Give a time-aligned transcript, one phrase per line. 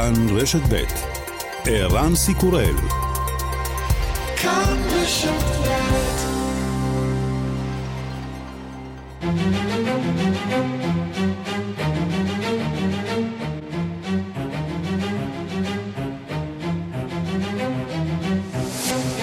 [0.00, 0.84] כאן רשת ב'
[1.64, 2.74] ערן סיקורל
[4.36, 5.30] כאן רשת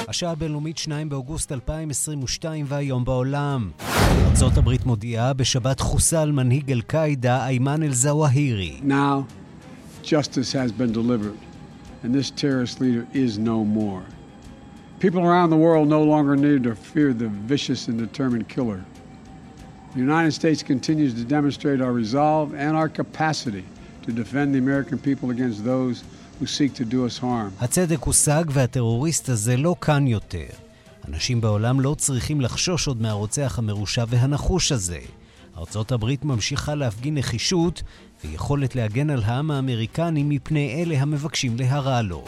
[0.08, 3.70] השעה הבינלאומית 2 באוגוסט 2022 והיום בעולם.
[4.30, 8.80] ארצות הברית מודיעה בשבת חוסל מנהיג אל-קאעידה איימן אל-זוואהירי.
[8.88, 9.47] Now,
[10.16, 11.38] justice has been delivered,
[12.02, 14.04] and this terrorist leader is no more.
[15.06, 18.82] People around the world no longer need to fear the vicious and determined killer.
[19.94, 23.66] The United States continues to demonstrate our resolve and our capacity
[24.06, 25.96] to defend the American people against those
[26.40, 27.52] who seek to do us harm.
[27.60, 30.48] הצדק הושג והטרוריסט הזה לא כאן יותר.
[31.08, 35.00] אנשים בעולם לא צריכים לחשוש עוד מהרוצח המרושע והנחוש הזה.
[35.58, 37.84] ארצות הברית ממשיכה להפגין נחישות
[38.26, 42.26] ויכולת להגן על העם האמריקני מפני אלה המבקשים להרע לו.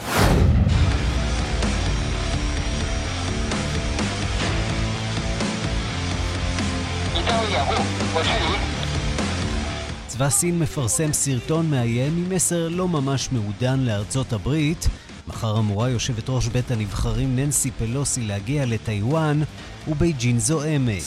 [10.06, 14.88] צבא סין מפרסם סרטון מאיים עם מסר לא ממש מעודן לארצות הברית.
[15.28, 19.42] מחר אמורה יושבת ראש בית הנבחרים ננסי פלוסי להגיע לטיוואן,
[19.88, 21.02] ובייג'ין זועמת.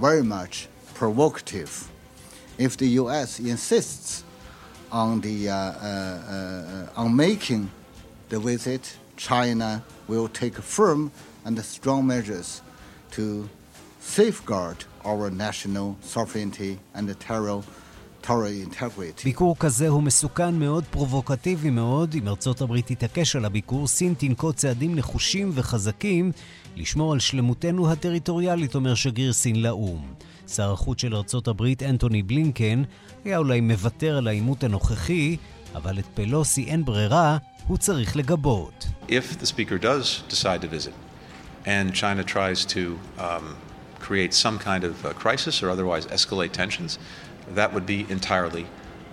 [0.00, 1.90] Very much provocative.
[2.58, 3.38] If the U.S.
[3.38, 4.24] insists
[4.90, 7.70] on the uh, uh, uh, on making
[8.30, 11.12] the visit, China will take firm
[11.44, 12.62] and strong measures
[13.12, 13.48] to
[14.00, 17.62] safeguard our national sovereignty and terror
[19.24, 22.14] ביקור כזה הוא מסוכן מאוד, פרובוקטיבי מאוד.
[22.14, 26.32] אם ארצות הברית תתעקש על הביקור, סין תנקוט צעדים נחושים וחזקים
[26.76, 30.02] לשמור על שלמותנו הטריטוריאלית, אומר שגריר סין לאו"ם.
[30.48, 32.82] שר החוץ של ארצות הברית, אנטוני בלינקן,
[33.24, 35.36] היה אולי מוותר על העימות הנוכחי,
[35.74, 38.86] אבל את פלוסי אין ברירה, הוא צריך לגבות.
[39.08, 40.94] If the speaker does decide to visit,
[41.66, 43.56] and China tries to um,
[44.00, 46.98] create some kind of uh, crisis or otherwise escalate tensions,
[47.54, 48.64] that would be entirely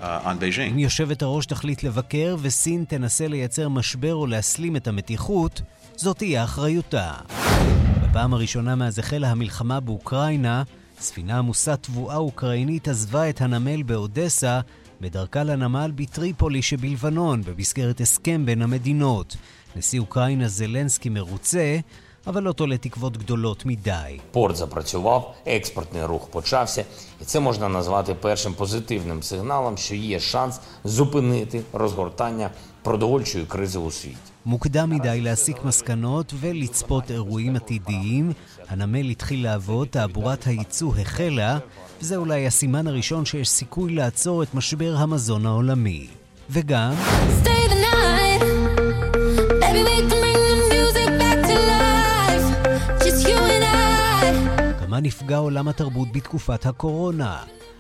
[0.02, 0.72] uh, on Beijing.
[0.72, 5.62] אם יושבת הראש תחליט לבקר וסין תנסה לייצר משבר או להסלים את המתיחות,
[5.97, 7.13] זאת תהיה אחריותה.
[8.03, 10.63] בפעם הראשונה מאז החלה המלחמה באוקראינה,
[11.01, 14.61] ספינה עמוסת תבואה אוקראינית עזבה את הנמל באודסה
[15.01, 19.37] בדרכה לנמל בטריפולי שבלבנון, במסגרת הסכם בין המדינות.
[19.77, 21.79] נשיא אוקראינה זלנסקי מרוצה,
[22.27, 24.19] אבל לא תולה תקוות גדולות מדי.
[24.35, 26.85] Порт запрацював, експортний рух почався,
[27.21, 32.51] і це можна назвати першим позитивним сигналом, що є шанс зупинити розгортання
[32.87, 34.17] продовольчої кризи у світі.
[34.47, 38.33] מוקדם מדי להסיק מסקנות ולצפות אירועים עתידיים.
[38.69, 41.59] הנמל התחיל לעבוד, תעבורת הייצוא החלה,
[42.01, 46.07] וזה אולי הסימן הראשון שיש סיכוי לעצור את משבר המזון העולמי.
[46.51, 46.93] וגם...
[47.43, 48.43] Stay the night.
[49.63, 50.23] Baby, we can
[54.93, 57.39] כמה נפגע עולם התרבות בתקופת הקורונה.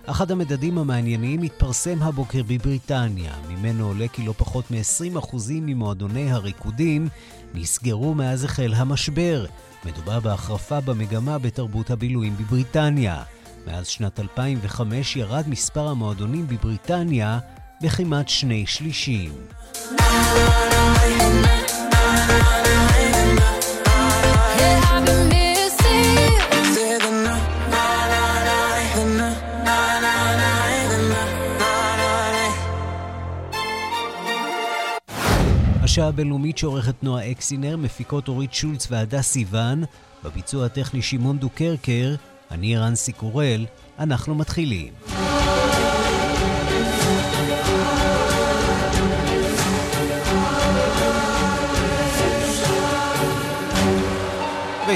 [0.09, 7.07] אחד המדדים המעניינים התפרסם הבוקר בבריטניה, ממנו עולה כי לא פחות מ-20% ממועדוני הריקודים
[7.53, 9.46] נסגרו מאז החל המשבר.
[9.85, 13.23] מדובר בהחרפה במגמה בתרבות הבילויים בבריטניה.
[13.67, 17.40] מאז שנת 2005 ירד מספר המועדונים בבריטניה
[17.81, 19.31] בכמעט שני שלישים.
[35.97, 39.84] השעה הבינלאומית שעורכת נועה אקסינר, מפיקות אורית שולץ והדס סיוון,
[40.24, 42.16] בביצוע הטכני שמעון דוקרקר,
[42.52, 43.66] אני רנסי קורל,
[44.00, 44.94] אנחנו מתחילים.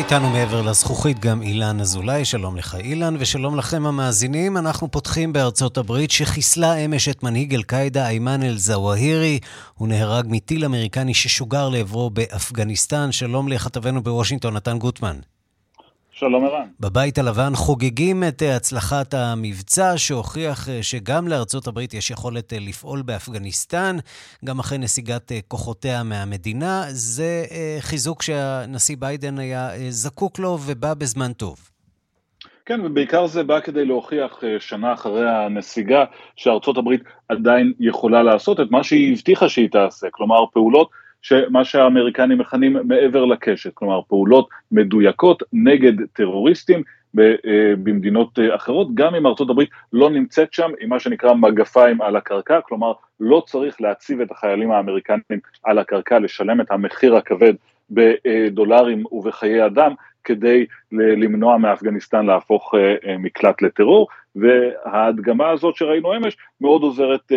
[0.02, 4.58] ואיתנו מעבר לזכוכית גם אילן אזולאי, שלום לך אילן, ושלום לכם המאזינים.
[4.58, 9.40] אנחנו פותחים בארצות הברית שחיסלה אמש את מנהיג אל-קאעידה איימן אל-זוואהירי.
[9.74, 13.12] הוא נהרג מטיל אמריקני ששוגר לעברו באפגניסטן.
[13.12, 15.16] שלום לכתבנו בוושינגטון, נתן גוטמן.
[16.22, 16.68] שלום ערן.
[16.80, 22.58] בבית הלבן חוגגים את אה, הצלחת המבצע שהוכיח אה, שגם לארצות הברית יש יכולת אה,
[22.62, 23.96] לפעול באפגניסטן,
[24.46, 26.84] גם אחרי נסיגת כוחותיה מהמדינה.
[26.90, 27.46] זה
[27.80, 31.58] חיזוק שהנשיא ביידן היה זקוק לו ובא בזמן טוב.
[32.66, 38.72] כן, ובעיקר זה בא כדי להוכיח שנה אחרי הנסיגה שארצות הברית עדיין יכולה לעשות את
[38.72, 40.90] מה שהיא הבטיחה שהיא תעשה, כלומר פעולות
[41.22, 46.84] שמה שהאמריקנים מכנים מעבר לקשת, כלומר פעולות מדויקות נגד טרוריסטים
[47.84, 52.62] במדינות אחרות, גם אם ארצות הברית לא נמצאת שם עם מה שנקרא מגפיים על הקרקע,
[52.62, 57.54] כלומר לא צריך להציב את החיילים האמריקנים על הקרקע, לשלם את המחיר הכבד
[57.90, 62.74] בדולרים ובחיי אדם, כדי למנוע מאפגניסטן להפוך
[63.20, 67.32] מקלט לטרור, וההדגמה הזאת שראינו אמש מאוד עוזרת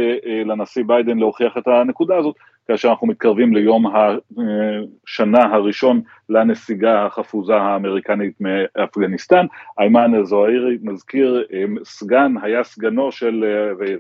[0.44, 2.36] לנשיא ביידן להוכיח את הנקודה הזאת,
[2.66, 9.46] כאשר אנחנו מתקרבים ליום השנה הראשון לנסיגה החפוזה האמריקנית מאפגניסטן.
[9.78, 11.44] איימן אל-זוהירי מזכיר
[11.84, 13.44] סגן, היה סגנו של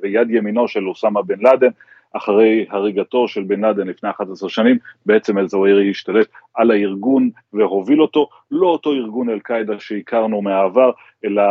[0.02, 1.70] ויד ימינו של אוסמה בן לאדן,
[2.16, 8.28] אחרי הריגתו של בן לאדן לפני 11 שנים, בעצם אל-זוהירי השתלט על הארגון והוביל אותו,
[8.50, 10.90] לא אותו ארגון אל-קאעידה שהכרנו מהעבר,
[11.24, 11.42] אלא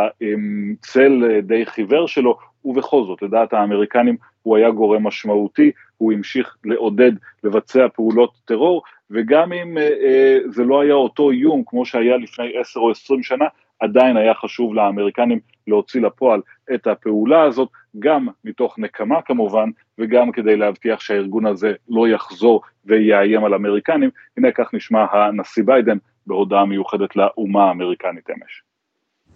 [0.80, 7.12] צל די חיוור שלו, ובכל זאת, לדעת האמריקנים, הוא היה גורם משמעותי, הוא המשיך לעודד
[7.44, 12.58] לבצע פעולות טרור, וגם אם אה, אה, זה לא היה אותו איום כמו שהיה לפני
[12.58, 13.44] עשר או עשרים שנה,
[13.80, 16.40] עדיין היה חשוב לאמריקנים להוציא לפועל
[16.74, 17.68] את הפעולה הזאת,
[17.98, 24.10] גם מתוך נקמה כמובן, וגם כדי להבטיח שהארגון הזה לא יחזור ויאיים על אמריקנים.
[24.36, 25.96] הנה כך נשמע הנשיא ביידן
[26.26, 28.62] בהודעה מיוחדת לאומה האמריקנית אמש.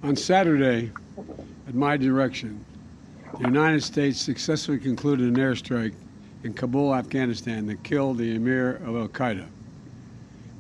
[0.02, 0.90] On Saturday,
[1.68, 2.64] at my direction,
[3.38, 5.94] the United States successfully concluded an airstrike
[6.44, 9.46] in Kabul, Afghanistan that killed the emir of Al Qaeda,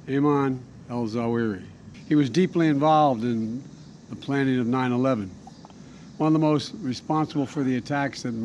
[0.08, 0.58] Ayman
[0.90, 1.62] al Zawahiri.
[2.08, 3.62] He was deeply involved in
[4.10, 5.30] the planning of 9 11.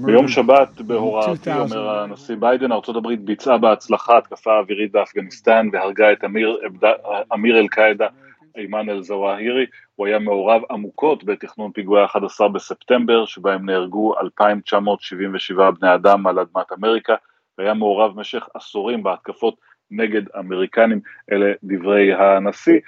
[0.06, 6.58] ביום שבת בהוראתי, אומר הנשיא ביידן, ארה"ב ביצעה בהצלחה התקפה אווירית באפגניסטן והרגה את אמיר,
[7.34, 8.08] אמיר אל-קאעידה
[8.58, 9.66] אימן אל-זוואהירי,
[9.96, 16.72] הוא היה מעורב עמוקות בתכנון פיגועי 11 בספטמבר, שבהם נהרגו 2,977 בני אדם על אדמת
[16.80, 17.16] אמריקה,
[17.58, 19.56] והיה מעורב במשך עשורים בהתקפות
[19.95, 21.00] נגד אמריקנים,
[21.31, 22.80] אלה דברי הנשיא.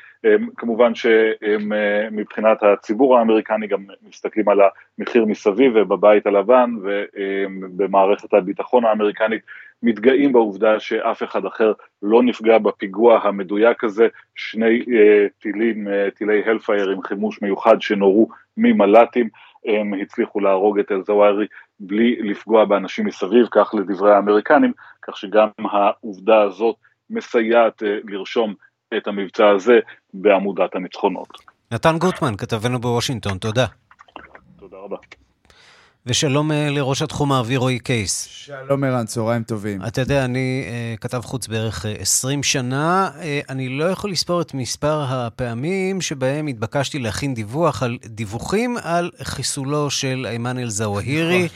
[0.58, 4.60] כמובן שמבחינת הציבור האמריקני גם מסתכלים על
[5.00, 9.42] המחיר מסביב ובבית הלבן ובמערכת הביטחון האמריקנית
[9.84, 14.86] מתגאים בעובדה שאף אחד אחר לא נפגע בפיגוע המדויק הזה, שני
[15.42, 19.30] טילים, טילי הלפייר עם חימוש מיוחד שנורו ממל"טים,
[19.66, 21.48] הם הצליחו להרוג את אל-זווארי
[21.80, 24.72] בלי לפגוע באנשים מסביב, כך לדברי האמריקנים,
[25.02, 26.76] כך שגם העובדה הזאת
[27.10, 28.54] מסייעת לרשום
[28.98, 29.80] את המבצע הזה
[30.14, 31.28] בעמודת הניצחונות.
[31.72, 33.66] נתן גוטמן, כתבנו בוושינגטון, תודה.
[34.60, 34.98] תודה רבה.
[36.08, 38.28] ושלום לראש התחום האוויר רועי קייס.
[38.32, 39.86] שלום ערן, צהריים טובים.
[39.88, 43.10] אתה יודע, אני uh, כתב חוץ בערך uh, 20 שנה.
[43.16, 49.12] Uh, אני לא יכול לספור את מספר הפעמים שבהם התבקשתי להכין דיווח על דיווחים על
[49.24, 51.48] חיסולו של איימן אל-זוואהירי,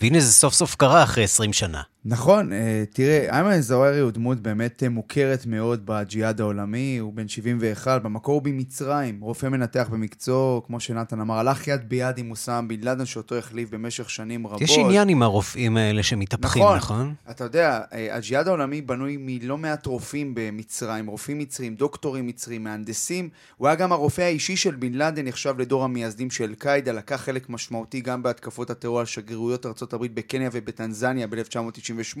[0.00, 1.82] והנה זה סוף סוף קרה אחרי 20 שנה.
[2.08, 2.50] נכון,
[2.92, 8.42] תראה, איימן אל-זוואהירי הוא דמות באמת מוכרת מאוד בג'יהאד העולמי, הוא בן 71, במקור הוא
[8.42, 13.36] במצרים, רופא מנתח במקצוע, כמו שנתן אמר, הלך יד ביד עם אוסאם בן לאדן, שאותו
[13.36, 14.62] החליף במשך שנים רבות.
[14.62, 16.76] יש עניין עם הרופאים האלה שמתהפכים, נכון?
[16.76, 17.14] נכון?
[17.30, 23.28] אתה יודע, הג'יהאד העולמי בנוי מלא מעט רופאים במצרים, רופאים מצרים, דוקטורים מצרים, מהנדסים.
[23.56, 27.50] הוא היה גם הרופא האישי של בן לאדן, נחשב לדור המייסדים של אל-קאעידה, לקח חלק
[27.50, 32.20] משמעותי גם בהתקפות הטרור על שגרירויות ארה"ב בקניה ובטנזניה ב-1998,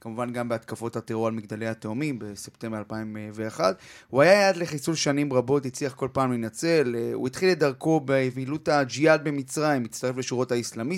[0.00, 3.76] כמובן גם בהתקפות הטרור על מגדלי התאומים בספטמבר 2001.
[4.10, 6.96] הוא היה יעד לחיסול שנים רבות, הצליח כל פעם להינצל.
[7.12, 10.52] הוא התחיל את דרכו בפעילות הג'יהאד במצרים, הצטרף לשורות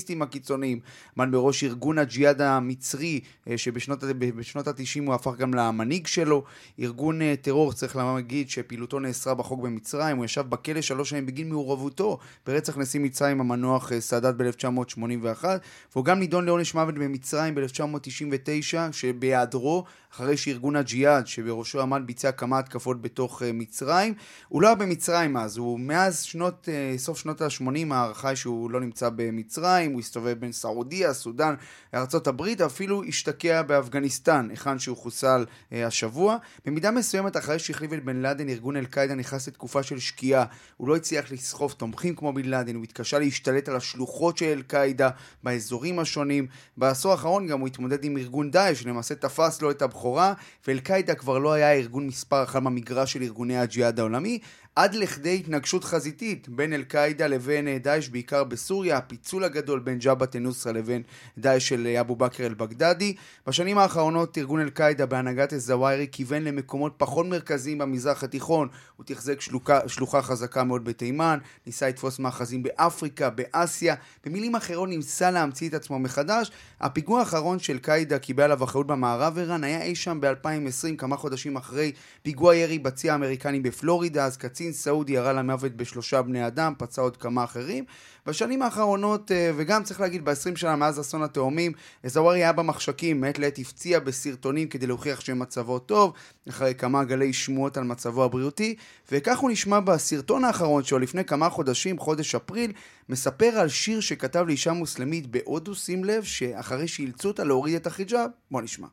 [0.06, 0.80] האסלאמיסטים הקיצוניים,
[1.18, 3.20] עמד בראש ארגון הג'יהאד המצרי,
[3.56, 6.44] שבשנות ה-90 הוא הפך גם למנהיג שלו.
[6.80, 12.18] ארגון טרור, צריך להגיד, שפעילותו נאסרה בחוק במצרים, הוא ישב בכלא שלוש שנים בגין מעורבותו
[12.46, 15.44] ברצח נשיא מצרים המנוח סאדאת ב-1981,
[15.92, 22.58] והוא גם נידון לעונש מוות במצרים ב-1999, שבהיעדרו, אחרי שארגון הג'יהאד, שבראשו עמד ביצע כמה
[22.58, 24.14] התקפות בתוך מצרים.
[24.48, 28.80] הוא לא היה במצרים אז, הוא מאז שנות, סוף שנות ה-80, ההערכה היא שהוא לא
[28.80, 31.54] נמצא במצרים, הוא הסתובב בין סעודיה, סודאן,
[31.94, 36.36] ארה"ב, אפילו השתקע באפגניסטן, היכן שהוא חוסל uh, השבוע.
[36.66, 40.44] במידה מסוימת, אחרי שהחליף את בן לאדן, ארגון אל-קאעידה נכנס לתקופה של שקיעה.
[40.76, 45.10] הוא לא הצליח לסחוף תומכים כמו בן לאדן, הוא התקשה להשתלט על השלוחות של אל-קאעידה
[45.42, 46.46] באזורים השונים.
[46.76, 50.34] בעשור האחרון גם הוא התמודד עם ארגון דאעש, שלמעשה תפס לו את הבכורה.
[50.66, 54.38] ואל-קאעידה כבר לא היה ארגון מספר אחת במגרש של ארגוני הג'יהאד העולמי,
[54.76, 60.72] עד לכדי התנגשות חזיתית בין אל-קאעידה לבין דאעש, בעיקר בסוריה, הפיצול הגדול בין ג'בהת א-נוסרה
[60.72, 61.02] לבין
[61.38, 63.14] דאעש של אבו בכר אל-בגדדי.
[63.46, 68.68] בשנים האחרונות ארגון אל-קאעידה בהנהגת א-זוואירי כיוון למקומות פחות מרכזיים במזרח התיכון.
[68.96, 69.40] הוא תחזק
[69.86, 73.94] שלוחה חזקה מאוד בתימן, ניסה לתפוס מאחזים באפריקה, באסיה.
[74.26, 76.50] במילים אחרות ניסה להמציא את עצמו מחדש.
[76.80, 81.56] הפיגוע האחרון של קאעידה קיבל עליו אחריות במערב איראן היה אי שם ב-2020, כמה חודשים
[81.56, 81.92] אחרי
[82.22, 87.02] פיגוע ירי בצי האמריקני בפלורידה, אז קצין קצין סעודי ירה למוות בשלושה בני אדם, פצע
[87.02, 87.84] עוד כמה אחרים.
[88.26, 91.72] בשנים האחרונות, אה, וגם צריך להגיד ב-20 שנה מאז אסון התאומים,
[92.04, 96.12] זווארי היה במחשכים, מעת לעת הפציע בסרטונים כדי להוכיח שמצבו טוב,
[96.48, 98.74] אחרי כמה גלי שמועות על מצבו הבריאותי,
[99.12, 102.72] וכך הוא נשמע בסרטון האחרון שלו לפני כמה חודשים, חודש אפריל,
[103.08, 108.30] מספר על שיר שכתב לאישה מוסלמית בהודו, שים לב, שאחרי שאילצו אותה להוריד את החיג'אב,
[108.50, 108.86] בוא נשמע.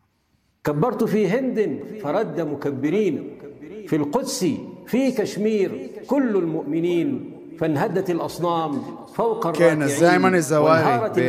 [0.64, 3.30] كبرت في هند فرد مكبرين.
[3.88, 4.46] في القدس
[4.88, 8.82] في كشمير كل المؤمنين فانهدت الأصنام.
[9.54, 11.20] כן, אז זה איימן א-זווארי.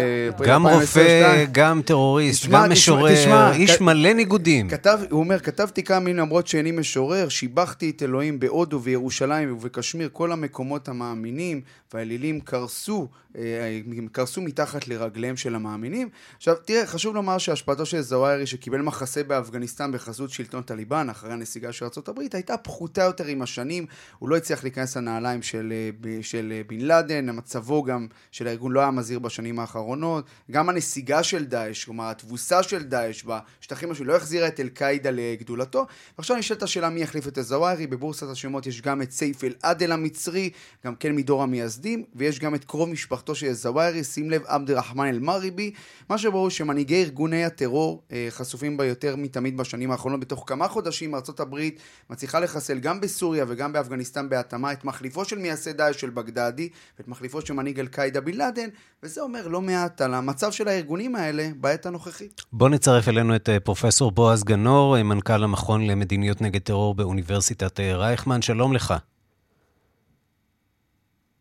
[0.47, 4.69] גם רופא, גם טרוריסט, גם משורר, איש מלא ניגודים.
[5.11, 10.33] הוא אומר, כתבתי כמה מילים למרות שאיני משורר, שיבחתי את אלוהים בהודו וירושלים ובקשמיר, כל
[10.33, 11.61] המקומות המאמינים,
[11.95, 13.81] והאלילים קרסו, אה,
[14.13, 16.09] קרסו מתחת לרגליהם של המאמינים.
[16.37, 21.73] עכשיו, תראה, חשוב לומר שהשפעתו של זווארי, שקיבל מחסה באפגניסטן בחסות שלטון טליבן, אחרי הנסיגה
[21.73, 23.87] של ארה"ב, הייתה פחותה יותר עם השנים.
[24.19, 25.73] הוא לא הצליח להיכנס לנעליים של,
[26.07, 30.25] אה, של אה, בן לאדן, מצבו גם של הארגון לא היה מזהיר בשנים האחרונות.
[30.51, 35.87] גם הנסיגה של דאעש, כלומר התבוסה של דאעש בשטחים השונים, לא החזירה את אל-קאעידה לגדולתו.
[36.19, 37.87] ועכשיו נשאלת השאלה מי יחליף את א-זווארי.
[37.87, 40.51] בבורסת השמות יש גם את סייף אל-עדל המצרי,
[40.85, 42.05] גם כן מדור המייסדים.
[42.15, 45.73] ויש גם את קרוב משפחתו של זווארי, שים לב, עבד רחמן אל-מריבי.
[46.09, 50.21] מה שברור שמנהיגי ארגוני הטרור אה, חשופים בה יותר מתמיד בשנים האחרונות.
[50.21, 55.39] בתוך כמה חודשים ארצות הברית מצליחה לחסל גם בסוריה וגם באפגניסטן בהתאמה את מחליפו של
[55.39, 58.69] מייסד דאעש של בגדדי ואת מחליפו של מנהיג אל-קאעידה בן לאדן,
[59.03, 62.43] וזה אומר לא מעט על המצב של הארגונים האלה בעת הנוכחית.
[62.53, 67.81] בוא נצרף אלינו את אה, פרופסור בועז גנור, אה, מנכ"ל המכון למדיניות נגד טרור באוניברסיטת
[67.81, 68.43] רייכמן.
[68.43, 68.95] שלום לך.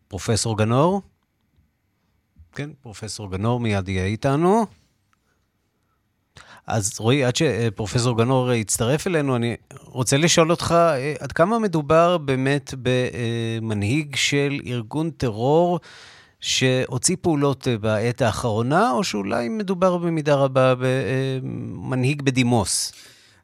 [0.08, 1.02] פרופסור גנור?
[2.52, 4.66] כן, פרופסור גנור מיד יהיה איתנו.
[6.66, 12.18] אז רועי, עד שפרופסור גנור יצטרף אלינו, אני רוצה לשאול אותך, אה, עד כמה מדובר
[12.18, 15.80] באמת במנהיג של ארגון טרור
[16.44, 22.92] שהוציא פעולות בעת האחרונה, או שאולי מדובר במידה רבה במנהיג בדימוס?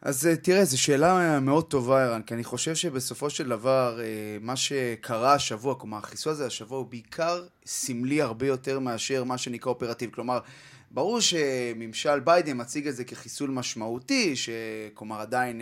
[0.03, 4.05] אז אה, תראה, זו שאלה מאוד טובה, ערן, כי אני חושב שבסופו של דבר, אה,
[4.41, 9.73] מה שקרה השבוע, כלומר, החיסון הזה השבוע הוא בעיקר סמלי הרבה יותר מאשר מה שנקרא
[9.73, 10.13] אופרטיבי.
[10.13, 10.39] כלומר,
[10.93, 15.61] ברור שממשל ביידן מציג את זה כחיסול משמעותי, שכלומר עדיין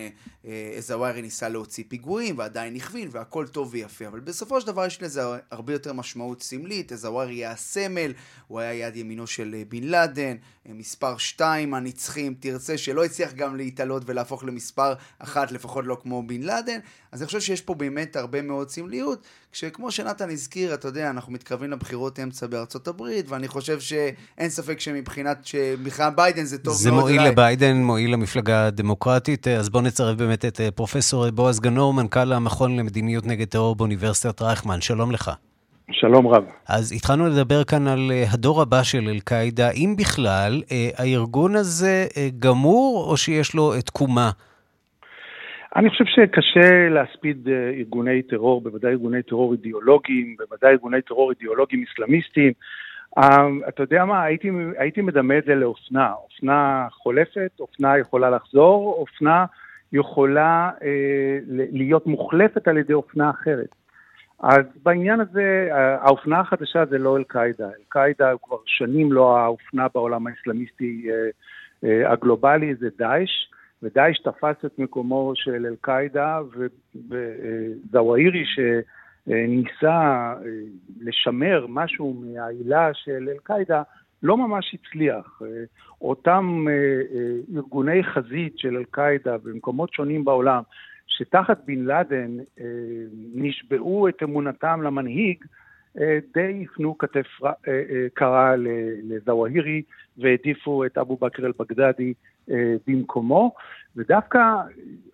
[0.79, 5.03] אזווארי אה, ניסה להוציא פיגועים ועדיין הכווין והכל טוב ויפה, אבל בסופו של דבר יש
[5.03, 8.13] לזה הרבה יותר משמעות סמלית, אזווארי היה הסמל,
[8.47, 10.37] הוא היה יד ימינו של אה, בן לאדן,
[10.69, 15.99] אה, מספר 2 הנצחי אם תרצה, שלא הצליח גם להתעלות ולהפוך למספר אחת, לפחות לא
[16.03, 16.79] כמו בן לאדן,
[17.13, 21.33] אז אני חושב שיש פה באמת הרבה מאוד סמליות, כשכמו שנתן הזכיר, אתה יודע, אנחנו
[21.33, 26.91] מתקרבים לבחירות אמצע בארצות הברית, ואני חושב שאין ספק שמבחינת, שמבחינת ביידן זה טוב זה
[26.91, 27.01] מאוד.
[27.01, 27.31] זה מועיל אולי.
[27.31, 32.77] לביידן, מועיל למפלגה הדמוקרטית, אז בואו נצרף באמת את אה, פרופסור בועז גנור, מנכ"ל המכון
[32.77, 35.31] למדיניות נגד טרור באוניברסיטת רייכמן, שלום לך.
[35.91, 36.45] שלום רב.
[36.69, 39.71] אז התחלנו לדבר כאן על אה, הדור הבא של אל-קאעידה.
[39.71, 42.07] אם בכלל, אה, הארגון הזה
[42.39, 44.31] גמור, או שיש לו תקומה
[45.77, 51.85] אני חושב שקשה להספיד אה, ארגוני טרור, בוודאי ארגוני טרור אידיאולוגיים, בוודאי ארגוני טרור אידיאולוגיים
[51.93, 52.53] אסלאמיסטיים.
[53.19, 56.13] אה, אתה יודע מה, הייתי, הייתי מדמה את זה לאופנה.
[56.13, 59.45] אופנה חולפת, אופנה יכולה לחזור, אופנה
[59.93, 61.39] יכולה אה,
[61.73, 63.75] להיות מוחלפת על ידי אופנה אחרת.
[64.43, 65.69] אז בעניין הזה,
[66.01, 67.67] האופנה החדשה זה לא אל-קאעידה.
[67.67, 71.29] אל-קאעידה הוא כבר שנים לא האופנה בעולם האסלאמיסטי אה,
[71.85, 73.31] אה, הגלובלי, זה דאעש.
[73.83, 76.41] ודאעש תפס את מקומו של אל-קאעידה,
[76.95, 78.81] וזוואירי שניסה
[79.31, 80.35] אה,
[81.01, 83.83] לשמר משהו מהעילה של אל-קאעידה,
[84.23, 85.43] לא ממש הצליח.
[85.43, 85.65] אה,
[86.01, 90.63] אותם אה, ארגוני חזית של אל-קאעידה במקומות שונים בעולם,
[91.07, 92.37] שתחת בן לאדן
[93.35, 95.45] נשבעו את אמונתם למנהיג,
[96.35, 97.27] די הפנו כתף
[98.15, 98.55] קרה
[99.03, 99.83] לזוואהירי
[100.19, 102.13] והעדיפו את אבו בכר אל-בגדדי
[102.51, 103.55] אה, במקומו,
[103.97, 104.41] ודווקא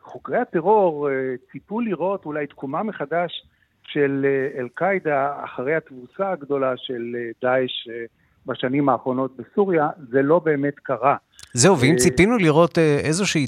[0.00, 3.46] חוקרי הטרור אה, ציפו לראות אולי תקומה מחדש
[3.86, 7.88] של אה, אל-קאעידה אחרי התבוסה הגדולה של דאעש
[8.46, 11.16] בשנים האחרונות בסוריה, זה לא באמת קרה.
[11.52, 13.46] זהו, ואם ציפינו לראות איזושהי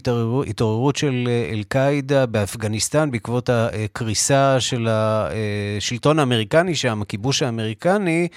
[0.49, 8.29] התעוררות של אל-קאעידה באפגניסטן בעקבות הקריסה של השלטון האמריקני שם, הכיבוש האמריקני,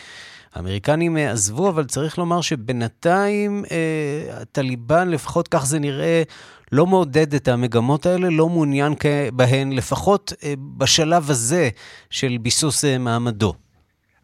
[0.56, 6.24] האמריקנים אה, עזבו, אבל צריך לומר שבינתיים אה, הטליבן, לפחות כך זה נראה,
[6.72, 8.94] לא מעודד את המגמות האלה, לא מעוניין
[9.34, 11.70] בהן, לפחות אה, בשלב הזה
[12.10, 13.54] של ביסוס אה, מעמדו.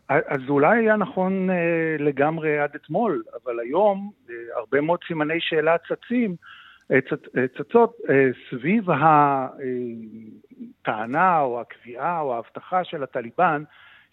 [0.09, 1.55] אז אולי היה נכון אה,
[1.99, 6.35] לגמרי עד אתמול, אבל היום אה, הרבה מאוד סימני שאלה צצים
[7.57, 7.97] צצות
[8.49, 8.85] סביב
[10.81, 13.63] הטענה או הקביעה או ההבטחה של הטליבן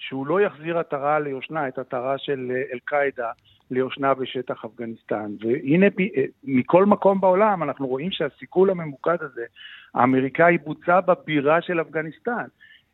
[0.09, 3.31] שהוא לא יחזיר עטרה ליושנה, את עטרה של אל-קאעידה
[3.71, 5.31] ליושנה בשטח אפגניסטן.
[5.41, 5.87] והנה,
[6.45, 9.45] מכל מקום בעולם אנחנו רואים שהסיכול הממוקד הזה,
[9.95, 12.45] האמריקאי בוצע בבירה של אפגניסטן.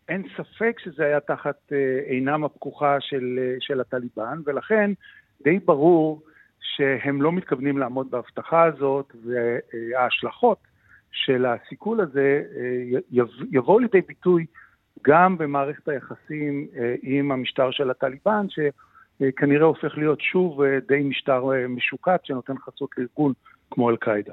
[0.08, 4.90] אין ספק שזה היה תחת אה, עינם הפקוחה של, אה, של הטליבן, ולכן
[5.44, 6.22] די ברור
[6.60, 10.58] שהם לא מתכוונים לעמוד בהבטחה הזאת, וההשלכות
[11.12, 12.98] של הסיכול הזה אה,
[13.50, 14.46] יבואו לידי ביטוי
[15.06, 16.66] גם במערכת היחסים
[17.02, 23.32] עם המשטר של הטליבן, שכנראה הופך להיות שוב די משטר משוקץ שנותן חסות לארגון
[23.70, 24.32] כמו אל-קאעידה.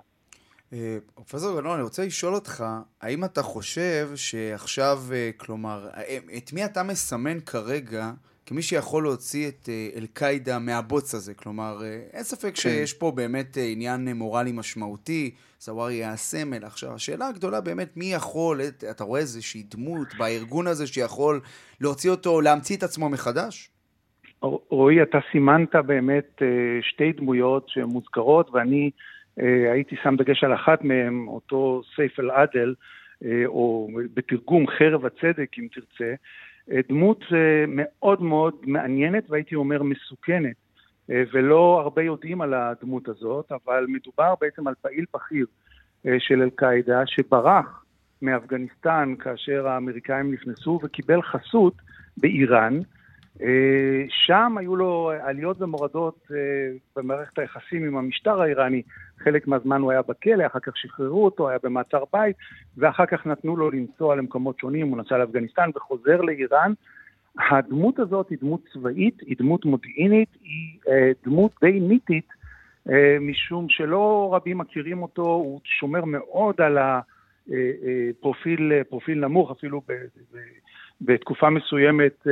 [0.73, 2.63] אה, פרופסור גנון, אני רוצה לשאול אותך,
[3.01, 8.11] האם אתה חושב שעכשיו, אה, כלומר, אה, את מי אתה מסמן כרגע
[8.45, 11.33] כמי שיכול להוציא את אל-קאעידה מהבוץ הזה?
[11.33, 11.77] כלומר,
[12.13, 12.55] אין ספק כן.
[12.55, 16.63] שיש פה באמת עניין מורלי משמעותי, זווארי היה הסמל.
[16.63, 18.61] עכשיו, השאלה הגדולה באמת, מי יכול,
[18.91, 21.39] אתה רואה איזושהי דמות בארגון הזה שיכול
[21.81, 23.69] להוציא אותו, להמציא את עצמו מחדש?
[24.69, 26.41] רועי, אתה סימנת באמת
[26.81, 28.91] שתי דמויות שמוזכרות, ואני...
[29.39, 32.75] אה, הייתי שם דגש על אחת מהם, אותו סייף אל-עדל,
[33.25, 36.15] אה, או בתרגום חרב הצדק, אם תרצה, אה,
[36.89, 37.25] דמות
[37.67, 40.55] מאוד מאוד מעניינת והייתי אומר מסוכנת,
[41.09, 45.45] ולא הרבה יודעים על הדמות הזאת, אבל מדובר בעצם על פעיל בכיר
[46.19, 47.85] של אל-קאעידה שברח
[48.21, 51.73] מאפגניסטן כאשר האמריקאים נכנסו וקיבל חסות
[52.17, 52.94] באיראן, אה,
[54.09, 56.37] שם היו לו עליות ומורדות אה,
[56.95, 58.81] במערכת היחסים עם המשטר האיראני.
[59.17, 62.35] חלק מהזמן הוא היה בכלא, אחר כך שחררו אותו, היה במעצר בית,
[62.77, 66.73] ואחר כך נתנו לו לנסוע למקומות שונים, הוא נסע לאפגניסטן וחוזר לאיראן.
[67.49, 72.27] הדמות הזאת היא דמות צבאית, היא דמות מודיעינית, היא אה, דמות די מיתית,
[73.21, 79.81] משום שלא רבים מכירים אותו, הוא שומר מאוד על הפרופיל פרופיל נמוך, אפילו
[81.01, 82.27] בתקופה מסוימת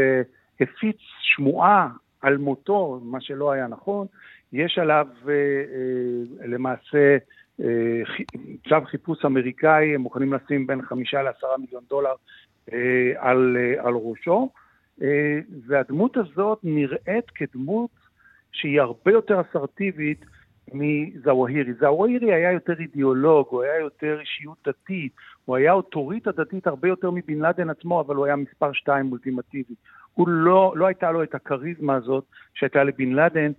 [0.64, 1.90] הפיץ שמועה
[2.22, 4.08] על מותו, מה שלא היה נכון,
[4.54, 7.18] יש עליו אה, אה, למעשה
[7.62, 8.02] אה,
[8.70, 12.14] צו חיפוש אמריקאי, הם מוכנים לשים בין חמישה לעשרה מיליון דולר
[13.18, 14.50] על, על ראשו,
[15.68, 17.90] והדמות הזאת נראית כדמות
[18.52, 20.26] שהיא הרבה יותר אסרטיבית
[20.74, 21.74] מזוואהירי.
[21.74, 25.14] זוואהירי היה יותר אידיאולוג, הוא היה יותר אישיות דתית,
[25.46, 29.74] הוא היה אוטוריטה דתית הרבה יותר מבן לאדן עצמו, אבל הוא היה מספר שתיים אולטימטיבי.
[30.14, 32.24] הוא לא, לא הייתה לו את הכריזמה הזאת
[32.54, 33.52] שהייתה לבן לאדן.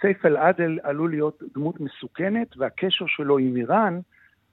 [0.00, 4.00] סייף אל-עדל עלול להיות דמות מסוכנת, והקשר שלו עם איראן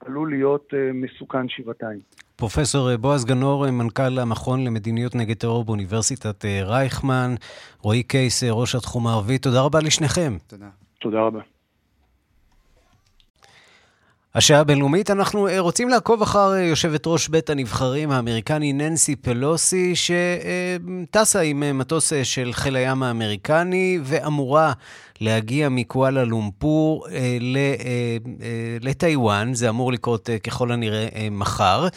[0.06, 2.00] עלול להיות uh, מסוכן שבעתיים.
[2.36, 7.36] פרופסור אה, בועז גנור, אה, מנכ"ל המכון למדיניות נגד טרור באוניברסיטת רייכמן,
[7.82, 10.38] רועי קייס, ראש התחום הערבי, תודה רבה לשניכם.
[10.48, 10.70] תודה.
[11.00, 11.57] תודה רבה.
[14.38, 19.94] השעה הבינלאומית, אנחנו אה, רוצים לעקוב אחר אה, יושבת ראש בית הנבחרים האמריקני ננסי פלוסי,
[19.96, 24.74] שטסה עם אה, מטוס של חיל הים האמריקני ואמורה
[25.22, 27.08] להגיע מקואלה לומפור
[28.82, 31.88] לטיוואן, זה אמור לקרות ככל הנראה מחר.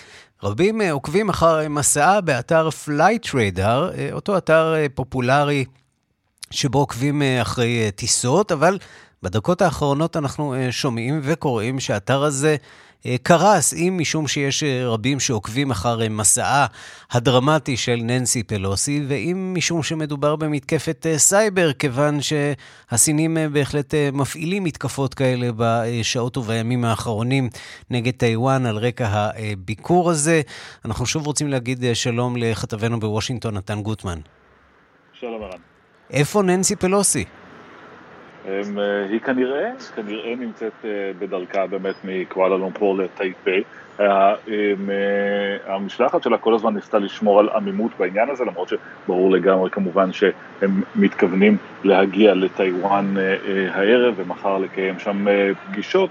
[0.42, 5.64] רבים עוקבים אחר מסעה באתר פלייטריידר, אותו אתר פופולרי
[6.50, 8.78] שבו עוקבים אחרי טיסות, אבל
[9.22, 12.56] בדקות האחרונות אנחנו אה, שומעים וקוראים שהאתר הזה
[13.06, 16.66] אה, קרס, אם משום שיש אה, רבים שעוקבים אחר מסעה
[17.10, 25.48] הדרמטי של ננסי פלוסי, ואם משום שמדובר במתקפת סייבר, כיוון שהסינים בהחלט מפעילים מתקפות כאלה
[25.56, 27.48] בשעות ובימים האחרונים
[27.90, 30.42] נגד טיוואן על רקע הביקור הזה.
[30.84, 34.18] אנחנו שוב רוצים להגיד שלום לכתבנו בוושינגטון, נתן גוטמן.
[35.12, 35.60] שלום ערן.
[36.10, 37.24] איפה ננסי פלוסי?
[38.44, 43.62] הם, אה, היא כנראה, כנראה נמצאת אה, בדרכה באמת מקואלה לומפור לטייפי.
[44.00, 44.34] אה,
[45.66, 50.82] המשלחת שלה כל הזמן ניסתה לשמור על עמימות בעניין הזה, למרות שברור לגמרי כמובן שהם
[50.94, 53.14] מתכוונים להגיע לטיוואן
[53.70, 55.26] הערב ומחר לקיים שם
[55.66, 56.10] פגישות.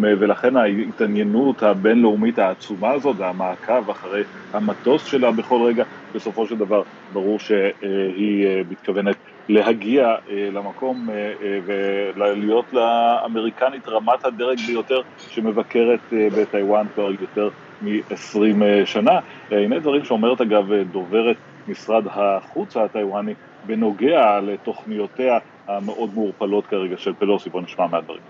[0.00, 7.38] ולכן ההתעניינות הבינלאומית העצומה הזאת והמעקב אחרי המטוס שלה בכל רגע, בסופו של דבר ברור
[7.38, 9.16] שהיא מתכוונת
[9.49, 17.49] להגיע אה, למקום אה, אה, ולהיות לאמריקנית רמת הדרג ביותר שמבקרת בטיוואן כבר יותר
[17.81, 19.19] מ-20 שנה.
[19.51, 21.35] הנה דברים שאומרת אגב דוברת
[21.67, 23.33] משרד החוץ הטיוואני
[23.65, 28.21] בנוגע לתוכניותיה המאוד מעורפלות כרגע של פלוסי, בואו נשמע מהדברים.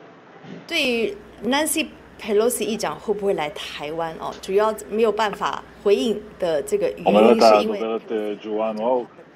[0.67, 1.85] 对于 Nancy
[2.19, 7.79] Pelosi 议长会不会来台湾哦，主要没有办法回应的这个原因是因为。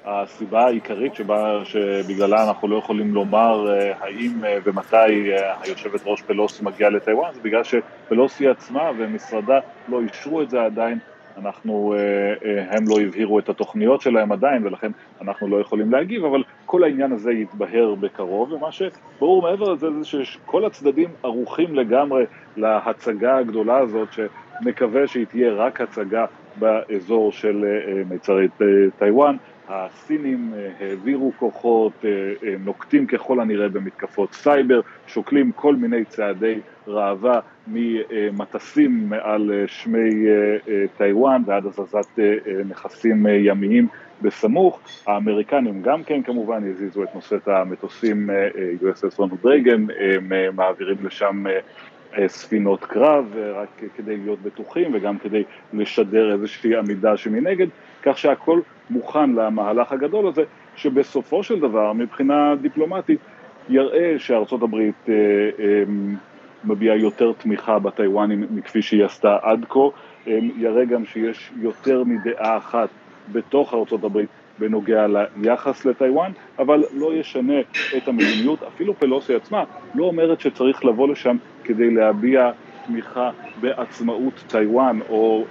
[0.09, 3.67] הסיבה העיקרית שבה, שבגללה אנחנו לא יכולים לומר
[3.99, 4.31] האם
[4.63, 10.61] ומתי היושבת ראש פלוסי מגיעה לטיוואן זה בגלל שפלוסי עצמה ומשרדה לא אישרו את זה
[10.61, 10.99] עדיין
[11.39, 11.99] אנחנו, אה,
[12.45, 14.91] אה, הם לא הבהירו את התוכניות שלהם עדיין ולכן
[15.21, 20.25] אנחנו לא יכולים להגיב, אבל כל העניין הזה יתבהר בקרוב, ומה שברור מעבר לזה זה
[20.25, 22.23] שכל הצדדים ערוכים לגמרי
[22.57, 28.47] להצגה הגדולה הזאת, שנקווה שהיא תהיה רק הצגה באזור של אה, מיצרי
[28.99, 29.35] טיוואן.
[29.69, 32.05] הסינים העבירו כוחות,
[32.65, 40.25] נוקטים ככל הנראה במתקפות סייבר, שוקלים כל מיני צעדי ראווה ממטסים מעל שמי
[40.97, 42.19] טיוואן ועד הזזת
[42.69, 43.87] נכסים ימיים
[44.21, 44.79] בסמוך.
[45.07, 48.29] האמריקנים גם כן כמובן הזיזו את נושאת המטוסים
[48.81, 51.43] USS רונלד רייגן, הם מעבירים לשם
[52.27, 57.67] ספינות קרב רק כדי להיות בטוחים וגם כדי לשדר איזושהי עמידה שמנגד,
[58.03, 58.59] כך שהכל
[58.89, 60.43] מוכן למהלך הגדול הזה,
[60.75, 63.19] שבסופו של דבר מבחינה דיפלומטית
[63.69, 65.05] יראה שארצות הברית
[66.63, 69.79] מביעה יותר תמיכה בטיוואנים מכפי שהיא עשתה עד כה,
[70.57, 72.89] יראה גם שיש יותר מדעה אחת
[73.31, 75.05] בתוך ארצות הברית בנוגע
[75.41, 77.59] ליחס לטיוואן, אבל לא ישנה
[77.97, 79.63] את המדיניות, אפילו פלוסי עצמה
[79.95, 82.51] לא אומרת שצריך לבוא לשם כדי להביע
[82.85, 83.29] תמיכה
[83.61, 85.45] בעצמאות טיוואן, או,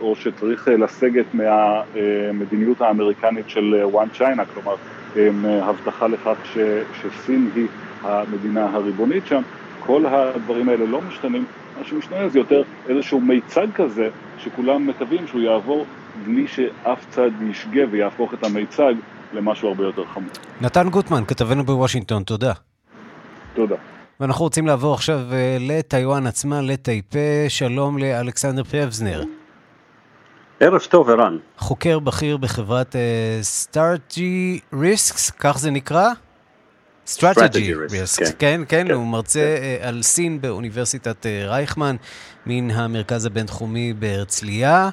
[0.00, 4.74] או שצריך לסגת מהמדיניות האמריקנית של one China, כלומר
[5.62, 6.58] הבטחה לכך ש,
[7.02, 7.66] שסין היא
[8.02, 9.42] המדינה הריבונית שם,
[9.86, 11.44] כל הדברים האלה לא משתנים,
[11.78, 15.86] מה שמשתנה זה יותר איזשהו מיצג כזה שכולם מקווים שהוא יעבור
[16.24, 18.94] בלי שאף צד ישגה ויהפוך את המיצג
[19.32, 20.30] למשהו הרבה יותר חמור.
[20.60, 22.52] נתן גוטמן, כתבנו בוושינגטון, תודה.
[23.54, 23.76] תודה.
[24.20, 27.18] ואנחנו רוצים לעבור עכשיו אה, לטיוואן עצמה, לטייפה.
[27.48, 29.22] שלום לאלכסנדר פייבזנר.
[30.60, 31.36] ערב טוב, ערן.
[31.58, 32.96] חוקר בכיר בחברת
[33.42, 36.08] Strategy uh, Risks, כך זה נקרא?
[37.06, 39.88] Strategy Risk, כן, כן, כן, הוא מרצה כן.
[39.88, 41.96] על סין באוניברסיטת רייכמן,
[42.46, 44.90] מן המרכז הבינתחומי בהרצליה.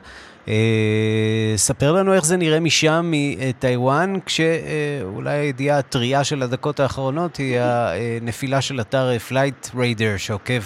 [1.56, 8.62] ספר לנו איך זה נראה משם, מטיוואן, כשאולי הידיעה הטריה של הדקות האחרונות היא הנפילה
[8.62, 10.62] של אתר פלייט ריידר שעוקב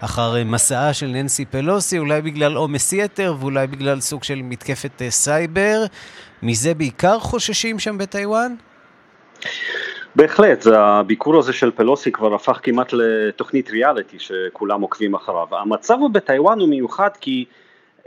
[0.00, 5.84] אחר מסעה של ננסי פלוסי, אולי בגלל עומס יתר ואולי בגלל סוג של מתקפת סייבר.
[6.42, 8.54] מזה בעיקר חוששים שם בטיוואן?
[10.16, 15.46] בהחלט, הביקור הזה של פלוסי כבר הפך כמעט לתוכנית ריאליטי שכולם עוקבים אחריו.
[15.50, 17.59] המצב בטיוואן הוא מיוחד כי אה,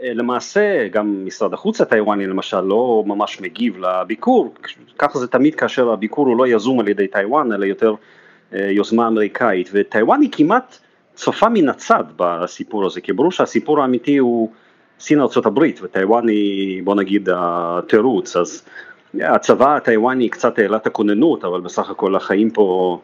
[0.03, 4.53] למעשה גם משרד החוץ הטיוואני למשל לא ממש מגיב לביקור,
[4.97, 7.93] ככה זה תמיד כאשר הביקור הוא לא יזום על ידי טיוואן אלא יותר
[8.53, 10.77] אה, יוזמה אמריקאית, וטיוואן היא כמעט
[11.15, 14.49] צופה מן הצד בסיפור הזה, כי ברור שהסיפור האמיתי הוא
[14.99, 18.63] סין ארה"ב וטיוואן היא בוא נגיד התירוץ, אז
[19.21, 22.99] הצבא הטיוואני קצת העלה את הכוננות, אבל בסך הכל החיים פה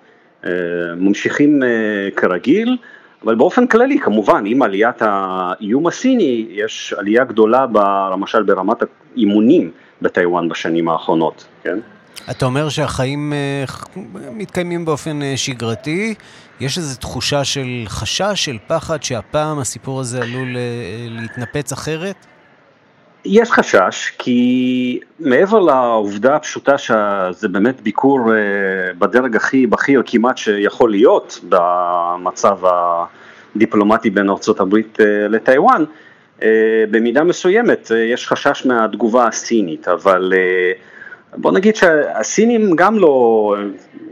[0.46, 0.52] אה,
[0.98, 2.78] ממשיכים אה, כרגיל,
[3.24, 7.66] אבל באופן כללי כמובן עם עליית האיום הסיני יש עלייה גדולה
[8.12, 8.78] למשל ברמת
[9.16, 11.80] האימונים בטיוואן בשנים האחרונות, כן?
[12.32, 13.64] אתה אומר שהחיים אה,
[14.32, 16.14] מתקיימים באופן אה, שגרתי,
[16.60, 20.62] יש איזו תחושה של חשש, של פחד, שהפעם הסיפור הזה עלול אה,
[21.10, 22.16] להתנפץ אחרת?
[23.26, 28.20] יש חשש, כי מעבר לעובדה הפשוטה שזה באמת ביקור
[28.98, 32.58] בדרג הכי בכיר כמעט שיכול להיות במצב
[33.56, 34.76] הדיפלומטי בין ארה"ב
[35.30, 35.84] לטיוואן,
[36.92, 40.34] במידה מסוימת יש חשש מהתגובה הסינית, אבל
[41.38, 43.56] בוא נגיד שהסינים גם לא,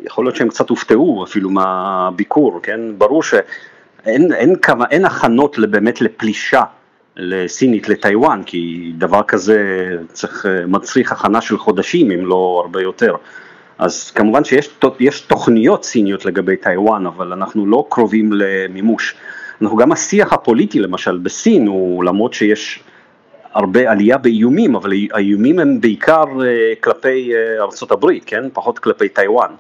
[0.04, 2.80] יכול להיות שהם קצת הופתעו אפילו מהביקור, כן?
[2.98, 6.62] ברור שאין אין, כמה, אין הכנות באמת לפלישה
[7.18, 13.16] לסינית לטיוואן, כי דבר כזה צריך, מצריך הכנה של חודשים אם לא הרבה יותר.
[13.78, 14.70] אז כמובן שיש
[15.28, 19.16] תוכניות סיניות לגבי טיוואן, אבל אנחנו לא קרובים למימוש.
[19.62, 22.84] אנחנו גם השיח הפוליטי למשל בסין הוא למרות שיש
[23.54, 28.44] הרבה עלייה באיומים, אבל האיומים הם בעיקר אה, כלפי אה, ארצות הברית, כן?
[28.54, 29.52] פחות כלפי טיוואן.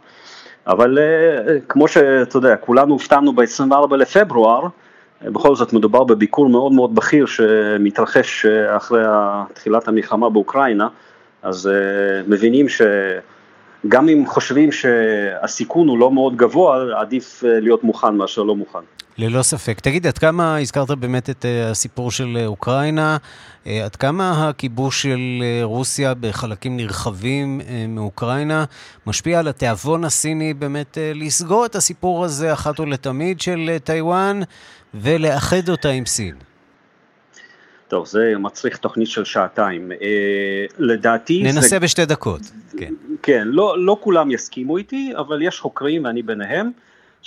[0.67, 4.67] אבל אה, כמו שאתה יודע, כולנו הופתענו ב-24 לפברואר,
[5.21, 9.03] בכל זאת מדובר בביקור מאוד מאוד בכיר שמתרחש אחרי
[9.53, 10.87] תחילת המלחמה באוקראינה,
[11.43, 11.69] אז
[12.27, 18.96] מבינים שגם אם חושבים שהסיכון הוא לא מאוד גבוה, עדיף להיות מוכן מאשר לא מוכן.
[19.17, 19.79] ללא ספק.
[19.79, 23.17] תגיד, עד כמה, הזכרת באמת את uh, הסיפור של uh, אוקראינה,
[23.63, 25.19] uh, עד כמה הכיבוש של
[25.63, 28.65] רוסיה בחלקים נרחבים מאוקראינה
[29.07, 34.39] משפיע על התיאבון הסיני באמת לסגור את הסיפור הזה אחת ולתמיד של טיוואן
[34.93, 36.35] ולאחד אותה עם סין?
[37.87, 39.91] טוב, זה מצריך תוכנית של שעתיים.
[39.91, 41.43] אה, לדעתי...
[41.43, 41.79] ננסה זה...
[41.79, 42.41] בשתי דקות,
[42.77, 42.93] כן.
[43.23, 46.71] כן, לא, לא כולם יסכימו איתי, אבל יש חוקרים, ואני ביניהם,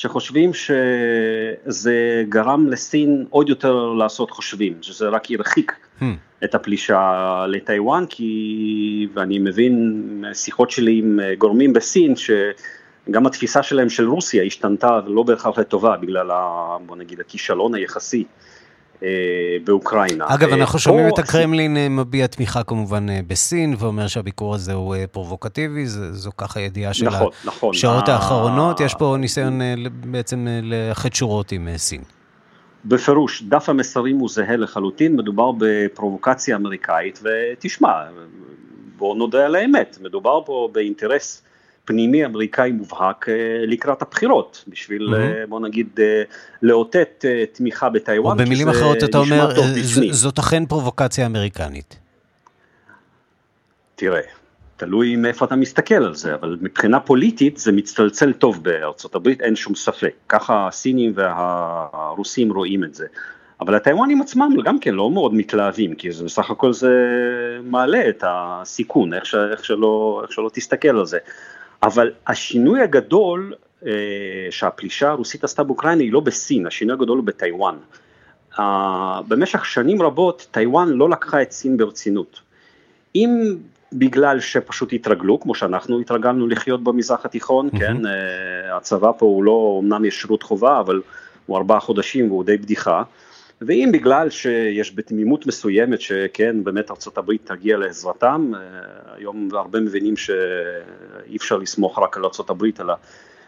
[0.01, 6.05] שחושבים שזה גרם לסין עוד יותר לעשות חושבים, שזה רק הרחיק hmm.
[6.45, 14.09] את הפלישה לטיוואן, כי, ואני מבין משיחות שלי עם גורמים בסין, שגם התפיסה שלהם של
[14.09, 18.25] רוסיה השתנתה לא בהכרח לטובה, בגלל, ה, בוא נגיד, הכישלון היחסי
[19.65, 20.25] באוקראינה.
[20.29, 24.97] אגב, אה, אנחנו שומעים את הקרמלין אה, מביע תמיכה כמובן בסין, ואומר שהביקור הזה הוא
[25.13, 27.75] פרובוקטיבי, זו ככה ידיעה של נכון, נכון.
[27.75, 29.61] השעות האחרונות, יש פה ניסיון
[30.05, 32.01] בעצם לאחד שורות עם סין.
[32.85, 37.93] בפירוש, דף המסרים הוא זהה לחלוטין, מדובר בפרובוקציה אמריקאית, ותשמע,
[38.97, 41.43] בואו נודה על האמת, מדובר פה באינטרס
[41.85, 43.35] פנימי אמריקאי מובהק אה,
[43.67, 45.47] לקראת הבחירות, בשביל mm-hmm.
[45.49, 46.23] בוא נגיד אה,
[46.63, 48.39] לאותת תמיכה בטיוואן.
[48.39, 49.51] או במילים אחרות אתה אומר,
[50.11, 51.99] זאת אכן פרובוקציה אמריקנית.
[53.95, 54.21] תראה,
[54.77, 59.57] תלוי מאיפה אתה מסתכל על זה, אבל מבחינה פוליטית זה מצטלצל טוב בארצות הברית, אין
[59.57, 60.15] שום ספק.
[60.29, 63.07] ככה הסינים והרוסים רואים את זה.
[63.61, 66.93] אבל הטיוואנים עצמם גם כן לא מאוד מתלהבים, כי זה בסך הכל זה
[67.63, 71.19] מעלה את הסיכון, איך, ש, איך, שלא, איך שלא תסתכל על זה.
[71.83, 73.55] אבל השינוי הגדול
[73.87, 73.91] אה,
[74.51, 77.77] שהפלישה הרוסית עשתה באוקראינה היא לא בסין, השינוי הגדול הוא בטיוואן.
[78.59, 82.41] אה, במשך שנים רבות טיוואן לא לקחה את סין ברצינות.
[83.15, 83.57] אם
[83.93, 87.79] בגלל שפשוט התרגלו, כמו שאנחנו התרגלנו לחיות במזרח התיכון, mm-hmm.
[87.79, 91.01] כן, אה, הצבא פה הוא לא, אמנם יש שירות חובה, אבל
[91.47, 93.03] הוא ארבעה חודשים והוא די בדיחה.
[93.61, 98.61] ואם בגלל שיש בתמימות מסוימת שכן באמת ארה"ב תגיע לעזרתם, אה,
[99.17, 102.95] היום הרבה מבינים שאי אפשר לסמוך רק על ארה"ב אלא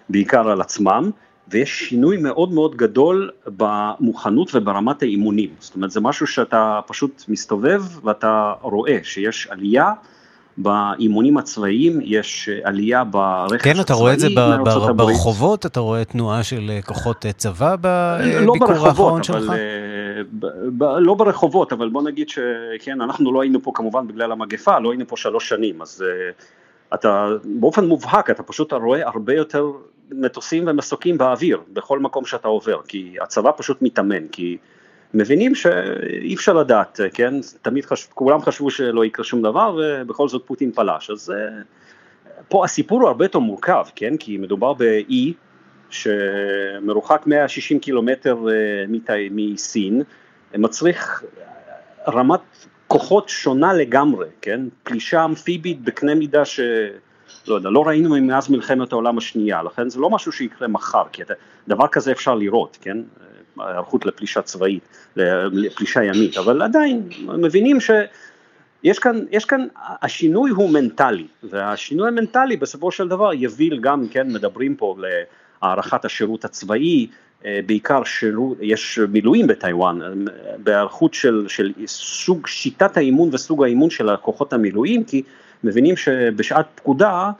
[0.09, 1.11] בעיקר על עצמם,
[1.49, 7.83] ויש שינוי מאוד מאוד גדול במוכנות וברמת האימונים, זאת אומרת זה משהו שאתה פשוט מסתובב
[8.07, 9.93] ואתה רואה שיש עלייה
[10.57, 15.67] באימונים הצבאיים יש עלייה ברכש הצבאי כן, אתה רואה את זה בר, ברחובות?
[15.67, 19.37] אתה רואה תנועה של אה, כוחות אה, צבא בביקור לא האחרון שלך?
[19.37, 20.47] אבל, אה, ב,
[20.79, 24.91] ב, לא ברחובות, אבל בוא נגיד שכן, אנחנו לא היינו פה כמובן בגלל המגפה, לא
[24.91, 26.05] היינו פה שלוש שנים, אז
[26.95, 29.67] אתה באופן מובהק, אתה פשוט רואה הרבה יותר
[30.11, 34.57] מטוסים ומסוקים באוויר בכל מקום שאתה עובר, כי הצבא פשוט מתאמן, כי
[35.15, 37.35] מבינים שאי אפשר לדעת, כן?
[37.63, 41.63] תמיד חשב, כולם חשבו שלא יקרה שום דבר ובכל זאת פוטין פלש, אז אה,
[42.49, 44.17] פה הסיפור הוא הרבה יותר מורכב, כן?
[44.17, 45.33] כי מדובר באי
[45.91, 48.85] שמרוחק 160 קילומטר אה,
[49.31, 50.03] מסין,
[50.55, 51.23] מצריך
[52.09, 52.41] רמת
[52.89, 54.61] כוחות שונה לגמרי, כן?
[54.83, 56.61] פלישה אמפיבית בקנה מידה ש...
[57.47, 61.23] לא יודע, לא ראינו מאז מלחמת העולם השנייה, לכן זה לא משהו שיקרה מחר, כי
[61.69, 62.99] דבר כזה אפשר לראות, כן?
[63.59, 64.83] היערכות לפלישה צבאית,
[65.17, 69.67] לפלישה ימית, אבל עדיין מבינים שיש כאן, יש כאן,
[70.03, 74.97] השינוי הוא מנטלי, והשינוי המנטלי בסופו של דבר יביא גם, כן, מדברים פה
[75.63, 77.07] להארכת השירות הצבאי,
[77.67, 79.99] בעיקר שירות, יש מילואים בטיוואן,
[80.59, 85.23] בהיערכות של, של סוג, שיטת האימון וסוג האימון של הכוחות המילואים, כי
[85.65, 87.31] מבינים שבשעת פקודה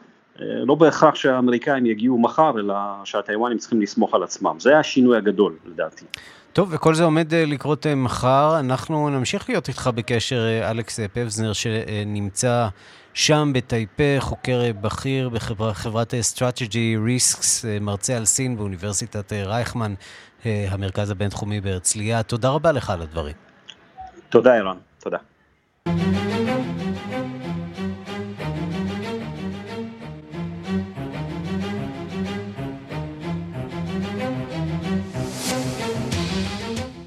[0.67, 2.75] לא בהכרח שהאמריקאים יגיעו מחר, אלא
[3.05, 4.57] שהטיוואנים צריכים לסמוך על עצמם.
[4.61, 6.05] זה השינוי הגדול, לדעתי.
[6.53, 8.61] טוב, וכל זה עומד אה, לקרות אה, מחר.
[8.61, 12.69] אנחנו נמשיך להיות איתך בקשר, אלכס פבזנר, שנמצא
[13.15, 19.95] שם בטייפה, חוקר בכיר בחברת Strategy Risks, מרצה על סין באוניברסיטת רייכמן,
[20.45, 22.23] המרכז הבינתחומי בהרצליה.
[22.23, 23.35] תודה רבה לך על הדברים.
[24.29, 24.77] תודה, ערן.
[25.01, 25.19] תודה.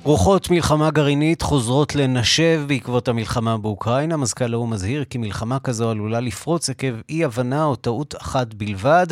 [0.06, 4.18] רוחות מלחמה גרעינית חוזרות לנשב בעקבות המלחמה באוקראינה.
[4.18, 9.08] מזכ"ל האו"ם מזהיר כי מלחמה כזו עלולה לפרוץ עקב אי-הבנה או טעות אחת בלבד,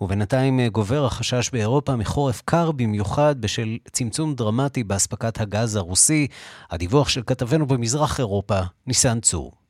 [0.00, 6.26] ובינתיים גובר החשש באירופה מחורף קר במיוחד בשל צמצום דרמטי באספקת הגז הרוסי.
[6.70, 9.61] הדיווח של כתבנו במזרח אירופה, ניסן צור.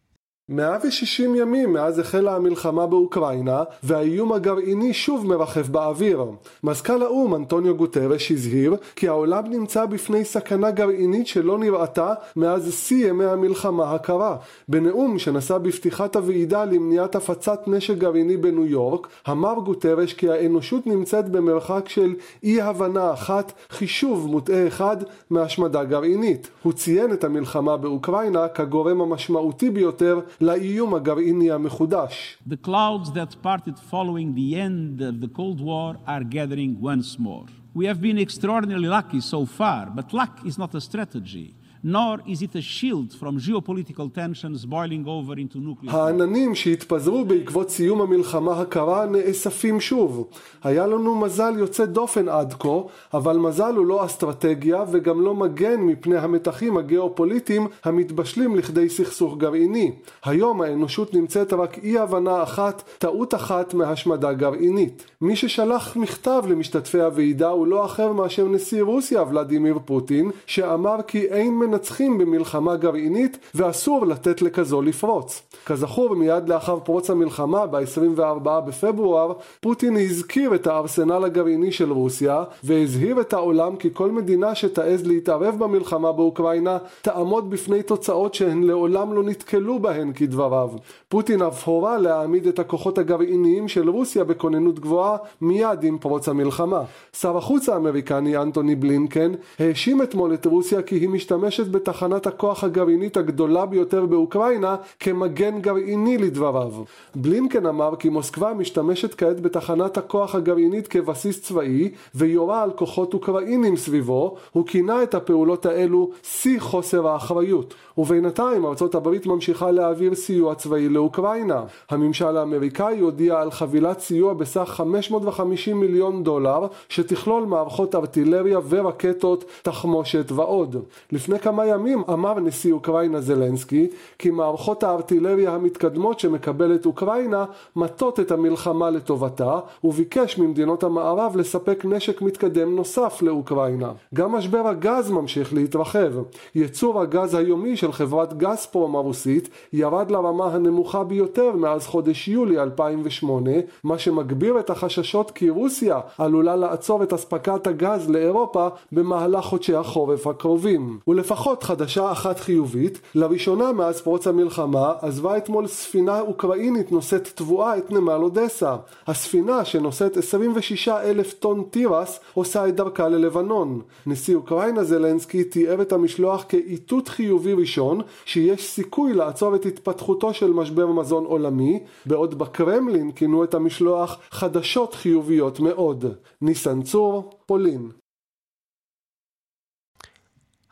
[0.49, 6.25] 160 ימים מאז החלה המלחמה באוקראינה והאיום הגרעיני שוב מרחף באוויר.
[6.65, 13.09] מזכ"ל האו"ם אנטוניו גוטרש הזהיר כי העולם נמצא בפני סכנה גרעינית שלא נראתה מאז שיא
[13.09, 14.37] ימי המלחמה הקרה.
[14.69, 21.29] בנאום שנשא בפתיחת הוועידה למניעת הפצת נשק גרעיני בניו יורק, אמר גוטרש כי האנושות נמצאת
[21.29, 24.97] במרחק של אי הבנה אחת, חישוב מוטעה אחד
[25.31, 26.51] מהשמדה גרעינית.
[26.63, 32.38] הוא ציין את המלחמה באוקראינה כגורם המשמעותי ביותר לאיום הגרעיני המחודש.
[32.50, 37.46] The clouds that parted following the end of the Cold War are gathering once more.
[37.74, 41.54] We have been extraordinarily lucky so far, but luck is not a strategy.
[41.85, 45.91] Nor is it a shield from geopolitical tensions boiling over into nuclear.
[45.91, 50.29] העננים שהתפזרו בעקבות סיום המלחמה הקרה נאספים שוב.
[50.65, 52.69] היה לנו מזל יוצא דופן עד כה,
[53.15, 59.93] אבל מזל הוא לא אסטרטגיה וגם לא מגן מפני המתחים הגיאופוליטיים המתבשלים לכדי סכסוך גרעיני.
[60.25, 65.05] היום האנושות נמצאת רק אי הבנה אחת, טעות אחת מהשמדה גרעינית.
[65.21, 71.25] מי ששלח מכתב למשתתפי הוועידה הוא לא אחר מאשר נשיא רוסיה ולדימיר פוטין, שאמר כי
[71.25, 75.43] אין מנצחים במלחמה גרעינית ואסור לתת לכזו לפרוץ.
[75.67, 83.21] כזכור, מיד לאחר פרוץ המלחמה ב-24 בפברואר, פוטין הזכיר את הארסנל הגרעיני של רוסיה והזהיר
[83.21, 89.23] את העולם כי כל מדינה שתעז להתערב במלחמה באוקראינה תעמוד בפני תוצאות שהן לעולם לא
[89.23, 90.71] נתקלו בהן כדבריו.
[91.09, 96.83] פוטין אף הורה להעמיד את הכוחות הגרעיניים של רוסיה בכוננות גבוהה מיד עם פרוץ המלחמה.
[97.17, 103.17] שר החוץ האמריקני אנטוני בלינקן האשים אתמול את רוסיה כי היא משתמשת בתחנת הכוח הגרעינית
[103.17, 106.73] הגדולה ביותר באוקראינה כמגן גרעיני לדבריו.
[107.15, 113.77] בלינקן אמר כי מוסקבה משתמשת כעת בתחנת הכוח הגרעינית כבסיס צבאי ויורה על כוחות אוקראינים
[113.77, 117.75] סביבו, הוא כינה את הפעולות האלו שיא חוסר האחריות.
[117.99, 121.63] ובינתיים ארצות הברית ממשיכה להעביר סיוע צבאי לאוקראינה.
[121.91, 130.33] הממשל האמריקאי הודיע על חבילת סיוע בסך 550 מיליון דולר שתכלול מערכות ארטילריה ורקטות, תחמושת
[130.33, 130.77] ועוד.
[131.13, 133.89] לפני כמה ימים אמר נשיא אוקראינה זלנסקי
[134.19, 137.45] כי מערכות הארטילריה המתקדמות שמקבלת אוקראינה
[137.77, 143.93] מטות את המלחמה לטובתה וביקש ממדינות המערב לספק נשק מתקדם נוסף לאוקראינה.
[144.15, 146.13] גם משבר הגז ממשיך להתרחב.
[146.55, 153.51] ייצור הגז היומי של חברת גזפרום הרוסית ירד לרמה הנמוכה ביותר מאז חודש יולי 2008,
[153.85, 160.27] מה שמגביר את החששות כי רוסיה עלולה לעצור את אספקת הגז לאירופה במהלך חודשי החורף
[160.27, 160.99] הקרובים.
[161.09, 167.91] ולפחות חדשה אחת חיובית, לראשונה מאז פרוץ המלחמה עזבה אתמול ספינה אוקראינית נושאת תבואה את
[167.91, 168.77] נמל אודסה.
[169.07, 173.81] הספינה שנושאת 26 אלף טון תירס עושה את דרכה ללבנון.
[174.07, 180.53] נשיא אוקראינה זלנסקי תיאר את המשלוח כאיתות חיובי ראשון שיש סיכוי לעצור את התפתחותו של
[180.53, 186.05] משבר מזון עולמי, בעוד בקרמלין כינו את המשלוח חדשות חיוביות מאוד.
[186.43, 188.02] ניסן צור, פולין.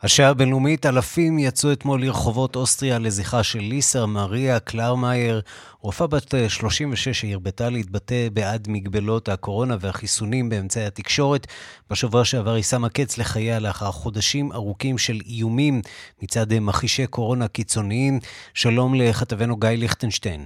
[0.03, 5.41] השעה הבינלאומית, אלפים יצאו אתמול לרחובות אוסטריה לזכרה של ליסר מריה קלרמייר,
[5.81, 11.47] רופאה בת 36 שהרבתה להתבטא בעד מגבלות הקורונה והחיסונים באמצעי התקשורת.
[11.89, 15.81] בשבוע שעבר היא שמה קץ לחייה לאחר חודשים ארוכים של איומים
[16.21, 18.19] מצד מכחישי קורונה קיצוניים.
[18.53, 20.45] שלום לכתבנו גיא ליכטנשטיין.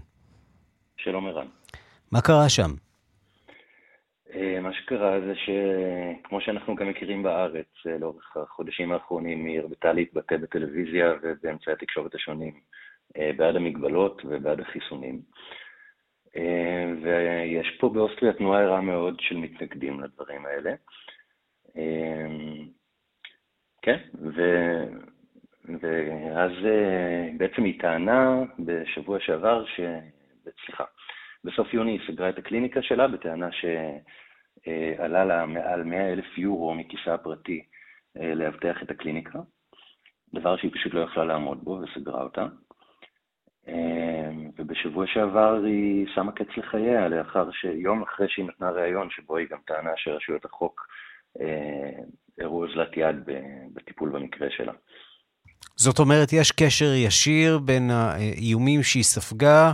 [0.98, 1.48] שלום ערן.
[2.12, 2.74] מה קרה שם?
[4.86, 10.38] אה, שקרה זה שכמו שאנחנו גם מכירים בארץ, אה, לאורך החודשים האחרונים היא הרבתה להתבטא
[10.38, 12.54] בטלוויזיה ובאמצעי התקשורת השונים
[13.18, 15.22] אה, בעד המגבלות ובעד החיסונים.
[17.02, 20.74] ויש פה באוסטריה תנועה ערה מאוד של מתנגדים לדברים האלה.
[23.82, 24.42] כן, ו...
[25.82, 26.52] ואז
[27.38, 29.80] בעצם היא טענה בשבוע שעבר, ש...
[30.66, 30.84] סליחה,
[31.44, 33.66] בסוף יוני היא סגרה את הקליניקה שלה בטענה ש...
[34.68, 37.66] אה, עלה לה מעל 100 אלף יורו מכיסה הפרטי
[38.18, 39.40] אה, לאבטח את הקליניקה,
[40.34, 42.48] דבר שהיא פשוט לא יכלה לעמוד בו וסגרה אותה.
[43.68, 49.48] אה, ובשבוע שעבר היא שמה קץ לחייה, לאחר שיום אחרי שהיא נתנה ראיון שבו היא
[49.52, 50.88] גם טענה שרשויות החוק
[52.40, 53.16] הראו אוזלת יד
[53.74, 54.74] בטיפול במקרה שלה.
[55.76, 59.72] זאת אומרת, יש קשר ישיר בין האיומים שהיא ספגה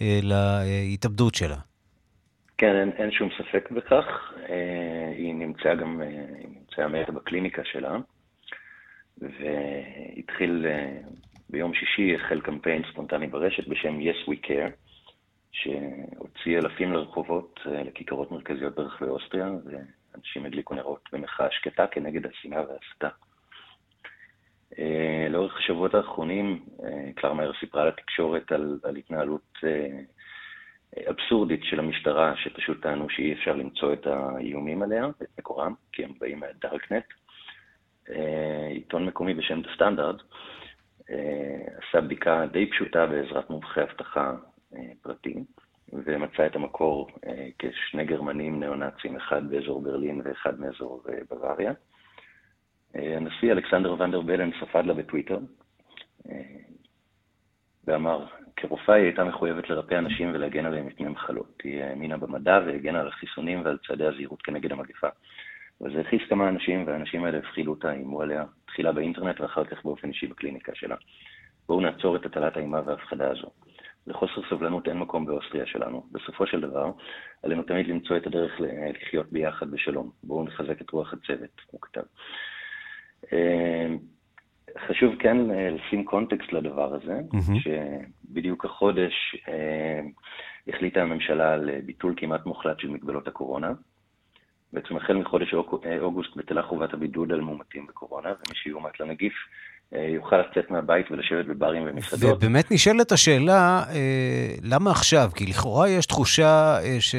[0.00, 1.56] להתאבדות שלה.
[2.58, 4.32] כן, אין, אין שום ספק בכך.
[4.48, 6.06] אה, היא נמצאה גם, אה,
[6.38, 7.96] היא נמצאה מתה בקליניקה שלה,
[9.18, 10.96] והתחיל, אה,
[11.50, 14.70] ביום שישי החל קמפיין ספונטני ברשת בשם Yes We Care,
[15.52, 23.08] שהוציא אלפים לרחובות, לכיכרות מרכזיות ברחבי אוסטריה, ואנשים הדליקו נרות במחאה שקטה כנגד השנאה וההסתה.
[25.30, 26.64] לאורך השבועות האחרונים,
[27.14, 29.58] קלרמר סיפרה לתקשורת על, על התנהלות
[31.10, 36.12] אבסורדית של המשטרה, שפשוט טענו שאי אפשר למצוא את האיומים עליה, את מקורם, כי הם
[36.20, 37.04] באים מהדארקנט.
[38.10, 40.22] אה, עיתון מקומי בשם Standard
[41.10, 44.34] אה, עשה בדיקה די פשוטה בעזרת מומחי אבטחה
[44.76, 45.44] אה, פרטיים,
[45.92, 47.08] ומצא את המקור
[47.58, 51.72] כשני גרמנים ניאו-נאצים, אחד באזור ברלין ואחד מאזור בוואריה.
[52.94, 55.38] הנשיא אלכסנדר ונדר בלן ספד לה בטוויטר,
[57.84, 58.26] ואמר,
[58.56, 61.62] כרופאה היא הייתה מחויבת לרפא אנשים ולהגן עליהם מפני מחלות.
[61.64, 65.08] היא האמינה במדע והגנה על החיסונים ועל צעדי הזהירות כנגד המגפה.
[65.80, 70.08] וזה הכעיס כמה אנשים, והאנשים האלה הפחילו אותה, איימו עליה, תחילה באינטרנט ואחר כך באופן
[70.08, 70.96] אישי בקליניקה שלה.
[71.68, 73.50] בואו נעצור את הטלת האימה וההפחדה הזו.
[74.06, 76.06] לחוסר סבלנות אין מקום באוסטריה שלנו.
[76.12, 76.90] בסופו של דבר,
[77.42, 78.60] עלינו תמיד למצוא את הדרך
[79.00, 80.10] לחיות ביחד בשלום.
[80.22, 82.02] בואו נחזק את רוח הצוות, הוא כתב.
[84.68, 87.60] אה, חשוב כן אה, לשים קונטקסט לדבר הזה, mm-hmm.
[87.60, 90.00] שבדיוק החודש אה,
[90.68, 93.72] החליטה הממשלה על ביטול כמעט מוחלט של מגבלות הקורונה.
[94.72, 95.54] בעצם החל מחודש
[96.00, 99.48] אוגוסט בטלה חובת הבידוד על מאומתים בקורונה, ומי שיאומת לנגיף אה,
[99.92, 102.36] יוכל לצאת מהבית ולשבת בברים ומסעדות.
[102.36, 105.30] ובאמת נשאלת השאלה, אה, למה עכשיו?
[105.34, 107.14] כי לכאורה יש תחושה אה, ש...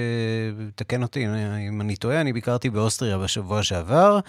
[0.76, 1.28] תקן אותי
[1.70, 4.20] אם אני טועה, אני ביקרתי באוסטריה בשבוע שעבר.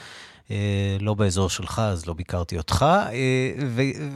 [1.01, 2.87] לא באזור שלך, אז לא ביקרתי אותך,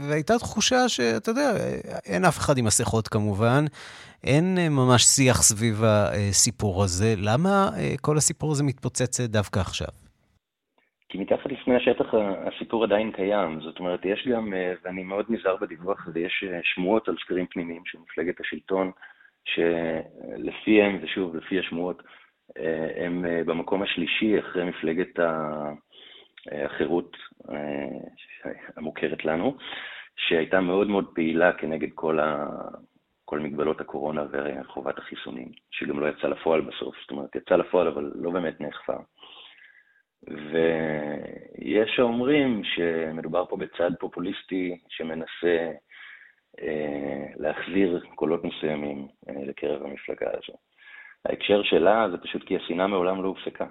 [0.09, 1.53] והייתה תחושה שאתה יודע,
[2.07, 3.65] אין אף אחד עם מסכות כמובן,
[4.25, 7.15] אין ממש שיח סביב הסיפור הזה.
[7.17, 9.89] למה כל הסיפור הזה מתפוצץ דווקא עכשיו?
[11.11, 15.57] כי מתחת לפני השטח הסיפור עדיין קיים, זאת אומרת, יש גם, אה, ואני מאוד נזהר
[15.57, 18.91] בדיווח הזה, יש אה, שמועות על סקרים פנימיים של מפלגת השלטון,
[19.45, 22.03] שלפיהם, ושוב, לפי השמועות,
[22.59, 25.19] אה, הם במקום השלישי אחרי מפלגת
[26.53, 27.17] החירות
[28.77, 29.57] המוכרת לנו,
[30.17, 32.47] שהייתה מאוד מאוד פעילה כנגד כל, ה...
[33.25, 38.13] כל מגבלות הקורונה וחובת החיסונים, שגם לא יצא לפועל בסוף, זאת אומרת, יצא לפועל אבל
[38.15, 38.97] לא באמת נאכפה.
[40.29, 45.71] ויש האומרים שמדובר פה בצד פופוליסטי שמנסה
[46.63, 50.59] אה, להחזיר קולות מסוימים אה, לקרב המפלגה הזו.
[51.25, 53.67] ההקשר שלה זה פשוט כי השנאה מעולם לא הופסקה.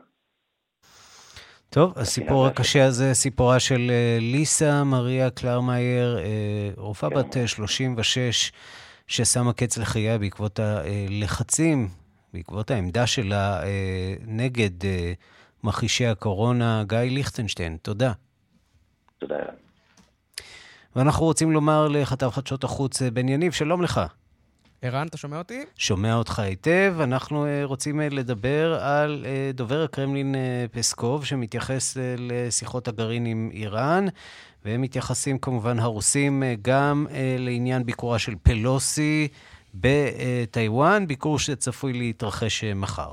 [1.70, 7.16] טוב, הסיפור הקשה הזה, סיפורה של אה, ליסה מריה קלרמייר, אה, רופאה כן.
[7.16, 8.52] בת 36,
[9.08, 11.88] ששמה קץ לחייה בעקבות הלחצים,
[12.34, 13.62] בעקבות העמדה שלה
[14.28, 14.70] נגד
[15.64, 17.78] מכחישי הקורונה, גיא ליכטנשטיין.
[17.82, 18.12] תודה.
[19.20, 19.36] תודה.
[20.95, 24.01] ואנחנו רוצים לומר לכתב חדשות החוץ אה, בן יניב, שלום לך.
[24.82, 25.64] ערן, אתה שומע אותי?
[25.76, 26.95] שומע אותך היטב.
[26.99, 30.36] אנחנו אה, רוצים אה, לדבר על דובר הקרמלין
[30.72, 34.05] פסקוב, שמתייחס לשיחות הגרעין עם איראן,
[34.66, 37.07] והם מתייחסים כמובן הרוסים גם
[37.39, 39.28] לעניין ביקורה של פלוסי
[39.74, 43.12] בטיוואן, ביקור שצפוי להתרחש מחר.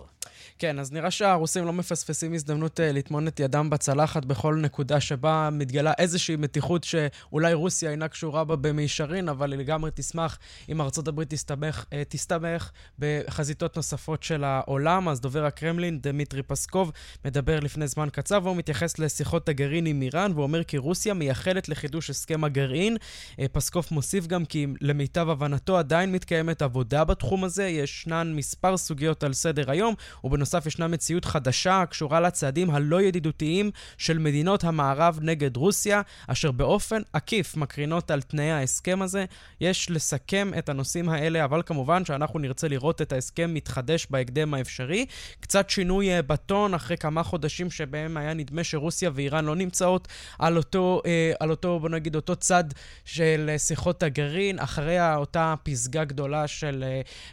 [0.58, 5.48] כן, אז נראה שהרוסים לא מפספסים הזדמנות uh, לטמון את ידם בצלחת בכל נקודה שבה
[5.52, 10.38] מתגלה איזושהי מתיחות שאולי רוסיה אינה קשורה בה במישרין, אבל היא לגמרי תשמח
[10.68, 15.08] אם ארצות הברית תסתמך, uh, תסתמך בחזיתות נוספות של העולם.
[15.08, 16.92] אז דובר הקרמלין, דמיטרי פסקוב,
[17.24, 21.68] מדבר לפני זמן קצר, והוא מתייחס לשיחות הגרעין עם איראן, והוא אומר כי רוסיה מייחלת
[21.68, 22.96] לחידוש הסכם הגרעין.
[22.96, 29.24] Uh, פסקוב מוסיף גם כי למיטב הבנתו עדיין מתקיימת עבודה בתחום הזה, ישנן מספר סוגיות
[29.24, 29.94] על סדר היום,
[30.24, 36.50] ובנוסף בנוסף ישנה מציאות חדשה הקשורה לצעדים הלא ידידותיים של מדינות המערב נגד רוסיה, אשר
[36.50, 39.24] באופן עקיף מקרינות על תנאי ההסכם הזה.
[39.60, 45.06] יש לסכם את הנושאים האלה, אבל כמובן שאנחנו נרצה לראות את ההסכם מתחדש בהקדם האפשרי.
[45.40, 50.56] קצת שינוי אה, בטון אחרי כמה חודשים שבהם היה נדמה שרוסיה ואיראן לא נמצאות על
[50.56, 52.64] אותו, אה, על אותו בוא נגיד, אותו צד
[53.04, 56.84] של אה, שיחות הגרעין, אחרי אותה פסגה גדולה של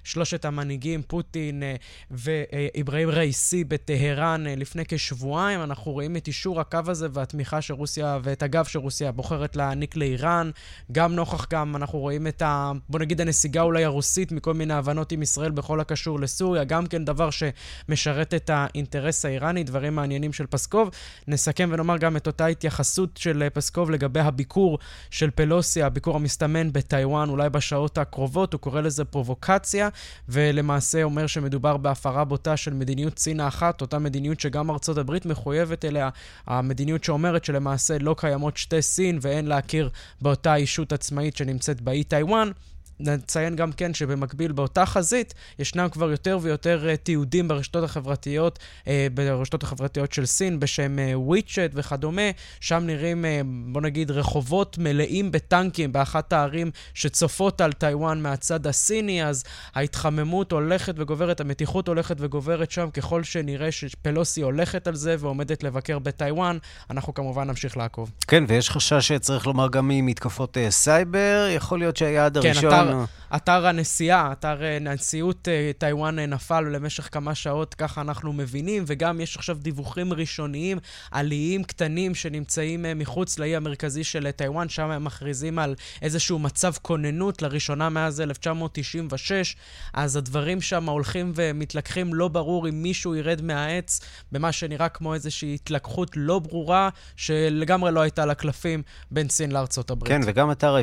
[0.03, 1.63] שלושת המנהיגים, פוטין
[2.11, 5.61] ואיברהים רייסי בטהרן אה, לפני כשבועיים.
[5.61, 10.51] אנחנו רואים את אישור הקו הזה והתמיכה של רוסיה ואת הגב שרוסיה בוחרת להעניק לאיראן.
[10.91, 12.71] גם נוכח גם, אנחנו רואים את ה...
[12.89, 16.63] בוא נגיד הנסיגה אולי הרוסית מכל מיני הבנות עם ישראל בכל הקשור לסוריה.
[16.63, 20.89] גם כן דבר שמשרת את האינטרס האיראני, דברים מעניינים של פסקוב.
[21.27, 24.79] נסכם ונאמר גם את אותה התייחסות של אה, פסקוב לגבי הביקור
[25.09, 28.53] של פלוסי, הביקור המסתמן בטיוואן, אולי בשעות הקרובות.
[28.53, 29.89] הוא קורא לזה פרובוקציה,
[30.29, 35.85] ולמעשה אומר שמדובר בהפרה בוטה של מדיניות סין האחת, אותה מדיניות שגם ארצות הברית מחויבת
[35.85, 36.09] אליה,
[36.47, 39.89] המדיניות שאומרת שלמעשה לא קיימות שתי סין ואין להכיר
[40.21, 42.51] באותה אישות עצמאית שנמצאת באי טיוואן.
[42.99, 48.87] נציין גם כן שבמקביל באותה חזית ישנם כבר יותר ויותר uh, תיעודים ברשתות החברתיות, uh,
[49.13, 52.21] ברשתות החברתיות של סין בשם WeChat uh, וכדומה.
[52.59, 53.25] שם נראים,
[53.71, 59.43] בוא נגיד, רחובות מלאים בטנקים באחת הערים שצופות על טיוואן מהצד הסיני, אז
[59.75, 65.99] ההתחממות הולכת וגוברת, המתיחות הולכת וגוברת שם ככל שנראה שפלוסי הולכת על זה ועומדת לבקר
[65.99, 66.57] בטיוואן.
[66.89, 68.11] אנחנו כמובן נמשיך לעקוב.
[68.27, 72.71] כן, ויש חשש שצריך לומר גם ממתקפות סייבר, יכול להיות שהיעד כן, הראשון...
[72.71, 73.03] כן, אתר,
[73.35, 79.57] אתר הנשיאה, אתר נשיאות טיוואן נפל למשך כמה שעות, ככה אנחנו מבינים, וגם יש עכשיו
[79.57, 80.77] דיווחים ראשוניים
[81.11, 86.73] על איים קטנים שנמצאים מחוץ לאי המרכזי של טיוואן, שם הם מכריזים על איזשהו מצב
[86.81, 89.55] כוננות לראשונה מאז 1996,
[89.93, 93.99] אז הדברים שם הולכים ומתלקחים, לא ברור אם מישהו ירד מהעץ
[94.31, 98.81] במה שנראה כמו איזושהי התלקחות לא ברורה, שלגמרי לא הייתה לה קלפים
[99.11, 100.11] בין סין לארצות הברית.
[100.11, 100.75] כן, וגם אתר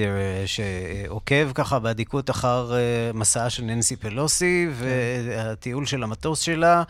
[0.00, 2.78] אה, שעוקב ככה באדיקות אחר אה,
[3.14, 4.84] מסעה של ננסי פלוסי, כן.
[4.84, 6.82] והטיול של המטוס שלה.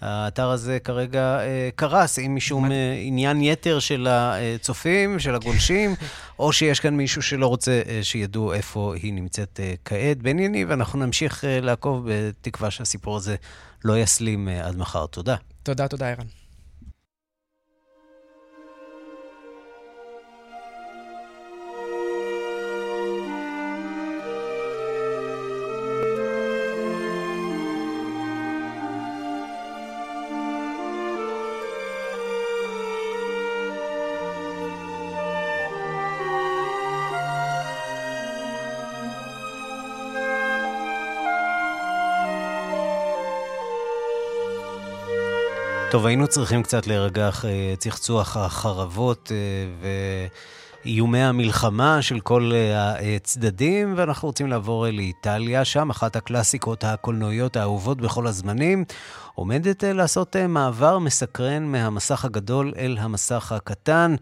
[0.00, 5.94] האתר הזה כרגע אה, קרס, עם משום אה, עניין יתר של הצופים, של הגולשים,
[6.38, 10.22] או שיש כאן מישהו שלא רוצה אה, שידעו איפה היא נמצאת אה, כעת.
[10.22, 13.36] בענייני, ואנחנו נמשיך אה, לעקוב בתקווה שהסיפור הזה
[13.84, 15.06] לא יסלים אה, עד מחר.
[15.06, 15.36] תודה.
[15.62, 16.43] תודה, תודה, ערן.
[45.94, 49.88] טוב, היינו צריכים קצת להירגע אחרי צחצוח החרבות אה,
[50.84, 58.00] ואיומי המלחמה של כל אה, הצדדים, ואנחנו רוצים לעבור לאיטליה, שם אחת הקלאסיקות הקולנועיות האהובות
[58.00, 58.84] בכל הזמנים,
[59.34, 64.14] עומדת אה, לעשות מעבר מסקרן מהמסך הגדול אל המסך הקטן.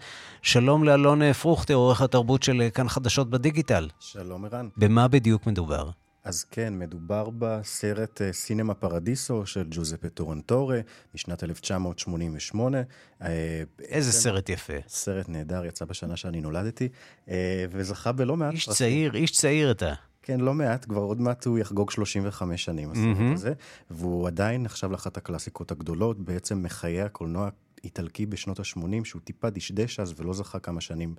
[0.42, 3.88] שלום לאלון פרוכטר, עורך התרבות של כאן חדשות בדיגיטל.
[4.00, 4.68] שלום ערן.
[4.76, 6.01] במה בדיוק מדובר?
[6.24, 10.80] אז כן, מדובר בסרט אה, סינמה פרדיסו של ג'וזפה טורנטורה
[11.14, 12.82] משנת 1988.
[13.22, 14.72] אה, איזה סרט יפה.
[14.88, 16.88] סרט נהדר, יצא בשנה שאני נולדתי,
[17.28, 18.52] אה, וזכה בלא מעט...
[18.52, 19.94] איש צעיר, איש צעיר אתה.
[20.22, 23.34] כן, לא מעט, כבר עוד מעט הוא יחגוג 35 שנים, הסרט mm-hmm.
[23.34, 23.52] הזה,
[23.90, 27.48] והוא עדיין נחשב לאחת הקלאסיקות הגדולות, בעצם מחיי הקולנוע
[27.84, 31.14] איטלקי בשנות ה-80, שהוא טיפה דשדש אז ולא זכה כמה שנים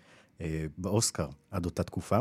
[0.77, 2.19] באוסקר עד אותה תקופה.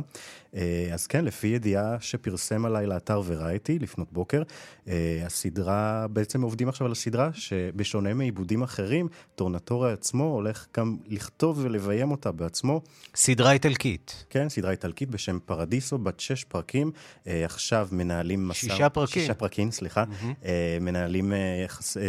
[0.54, 4.42] אה, אז כן, לפי ידיעה שפרסם עליי לאתר ורייטי לפנות בוקר,
[4.88, 11.58] אה, הסדרה, בעצם עובדים עכשיו על הסדרה, שבשונה מעיבודים אחרים, טורנטורה עצמו הולך גם לכתוב
[11.62, 12.80] ולביים אותה בעצמו.
[13.14, 14.24] סדרה איטלקית.
[14.30, 16.92] כן, סדרה איטלקית בשם פרדיסו, בת שש פרקים.
[17.26, 18.60] עכשיו מנהלים מסע...
[18.60, 19.22] שישה פרקים.
[19.22, 20.04] שישה פרקים, סליחה.
[20.04, 20.46] Mm-hmm.
[20.80, 21.32] מנהלים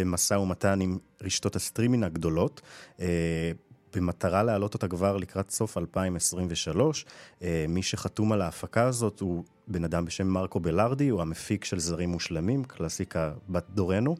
[0.06, 2.60] משא ומתן עם רשתות הסטרימינג הגדולות.
[3.96, 7.04] במטרה להעלות אותה כבר לקראת סוף 2023.
[7.42, 11.78] אה, מי שחתום על ההפקה הזאת הוא בן אדם בשם מרקו בלארדי, הוא המפיק של
[11.78, 14.16] זרים מושלמים, קלאסיקה בת דורנו.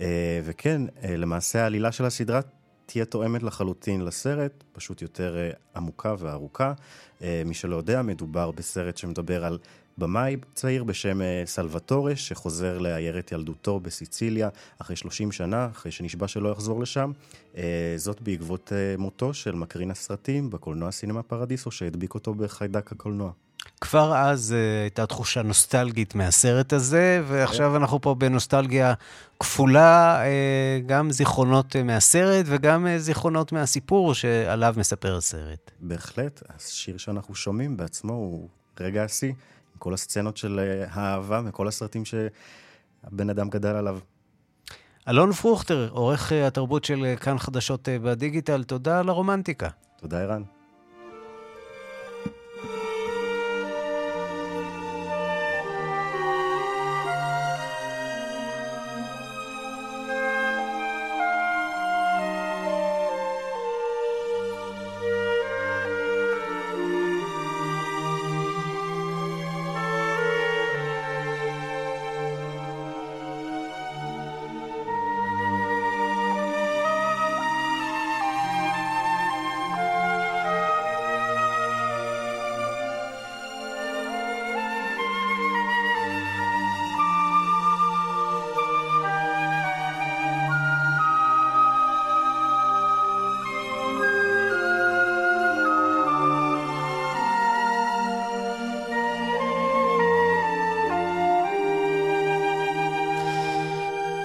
[0.00, 2.40] אה, וכן, אה, למעשה העלילה של הסדרה
[2.86, 6.72] תהיה תואמת לחלוטין לסרט, פשוט יותר עמוקה וארוכה.
[7.20, 9.58] מי שלא יודע, מדובר בסרט שמדבר על
[9.98, 16.48] במאי צעיר בשם אה, סלווטורה, שחוזר לעיירת ילדותו בסיציליה אחרי 30 שנה, אחרי שנשבע שלא
[16.48, 17.12] יחזור לשם.
[17.56, 23.32] אה, זאת בעקבות אה, מותו של מקרין הסרטים בקולנוע סינמה פרדיסו, שהדביק אותו בחיידק הקולנוע.
[23.80, 28.94] כבר אז uh, הייתה תחושה נוסטלגית מהסרט הזה, ועכשיו אנחנו פה בנוסטלגיה
[29.40, 35.70] כפולה, uh, גם זיכרונות uh, מהסרט וגם uh, זיכרונות מהסיפור שעליו מספר הסרט.
[35.80, 38.48] בהחלט, השיר שאנחנו שומעים בעצמו הוא
[38.80, 39.32] רגע השיא.
[39.78, 43.98] כל הסצנות של אה, האהבה מכל הסרטים שהבן אדם גדל עליו.
[45.08, 49.68] אלון פרוכטר, עורך אה, התרבות של אה, כאן חדשות בדיגיטל, תודה על הרומנטיקה.
[50.00, 50.42] תודה, ערן.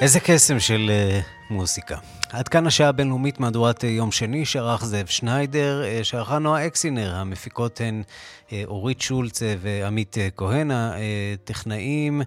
[0.04, 1.98] איזה קסם של uh, מוסיקה.
[2.32, 8.04] עד כאן השעה הבינלאומית מהדורת יום שני, שערך זאב שניידר, שערכה נועה אקסינר, המפיקות הן
[8.66, 12.22] אורית שולץ ועמית כהן, הטכנאים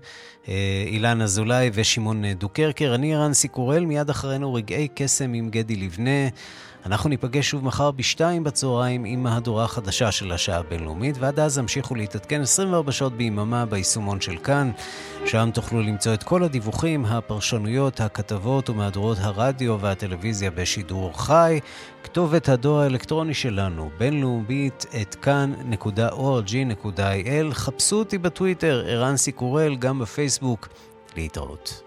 [0.86, 2.94] אילן אזולאי ושמעון דוקרקר.
[2.94, 6.28] אני רנסי קורל, מיד אחרינו רגעי קסם עם גדי לבנה.
[6.86, 11.94] אנחנו ניפגש שוב מחר בשתיים בצהריים עם מהדורה החדשה של השעה הבינלאומית, ועד אז המשיכו
[11.94, 14.70] להתעדכן 24 שעות ביממה ביישומון של כאן.
[15.24, 21.60] שם תוכלו למצוא את כל הדיווחים, הפרשנויות, הכתבות ומהדורות הרדיו והטלוויזיה בשידור חי.
[22.02, 26.34] כתובת הדואר האלקטרוני שלנו, בינלאומית, את כאן.org.il.
[27.52, 30.68] חפשו אותי בטוויטר, ערן סיקורל, גם בפייסבוק.
[31.16, 31.85] להתראות.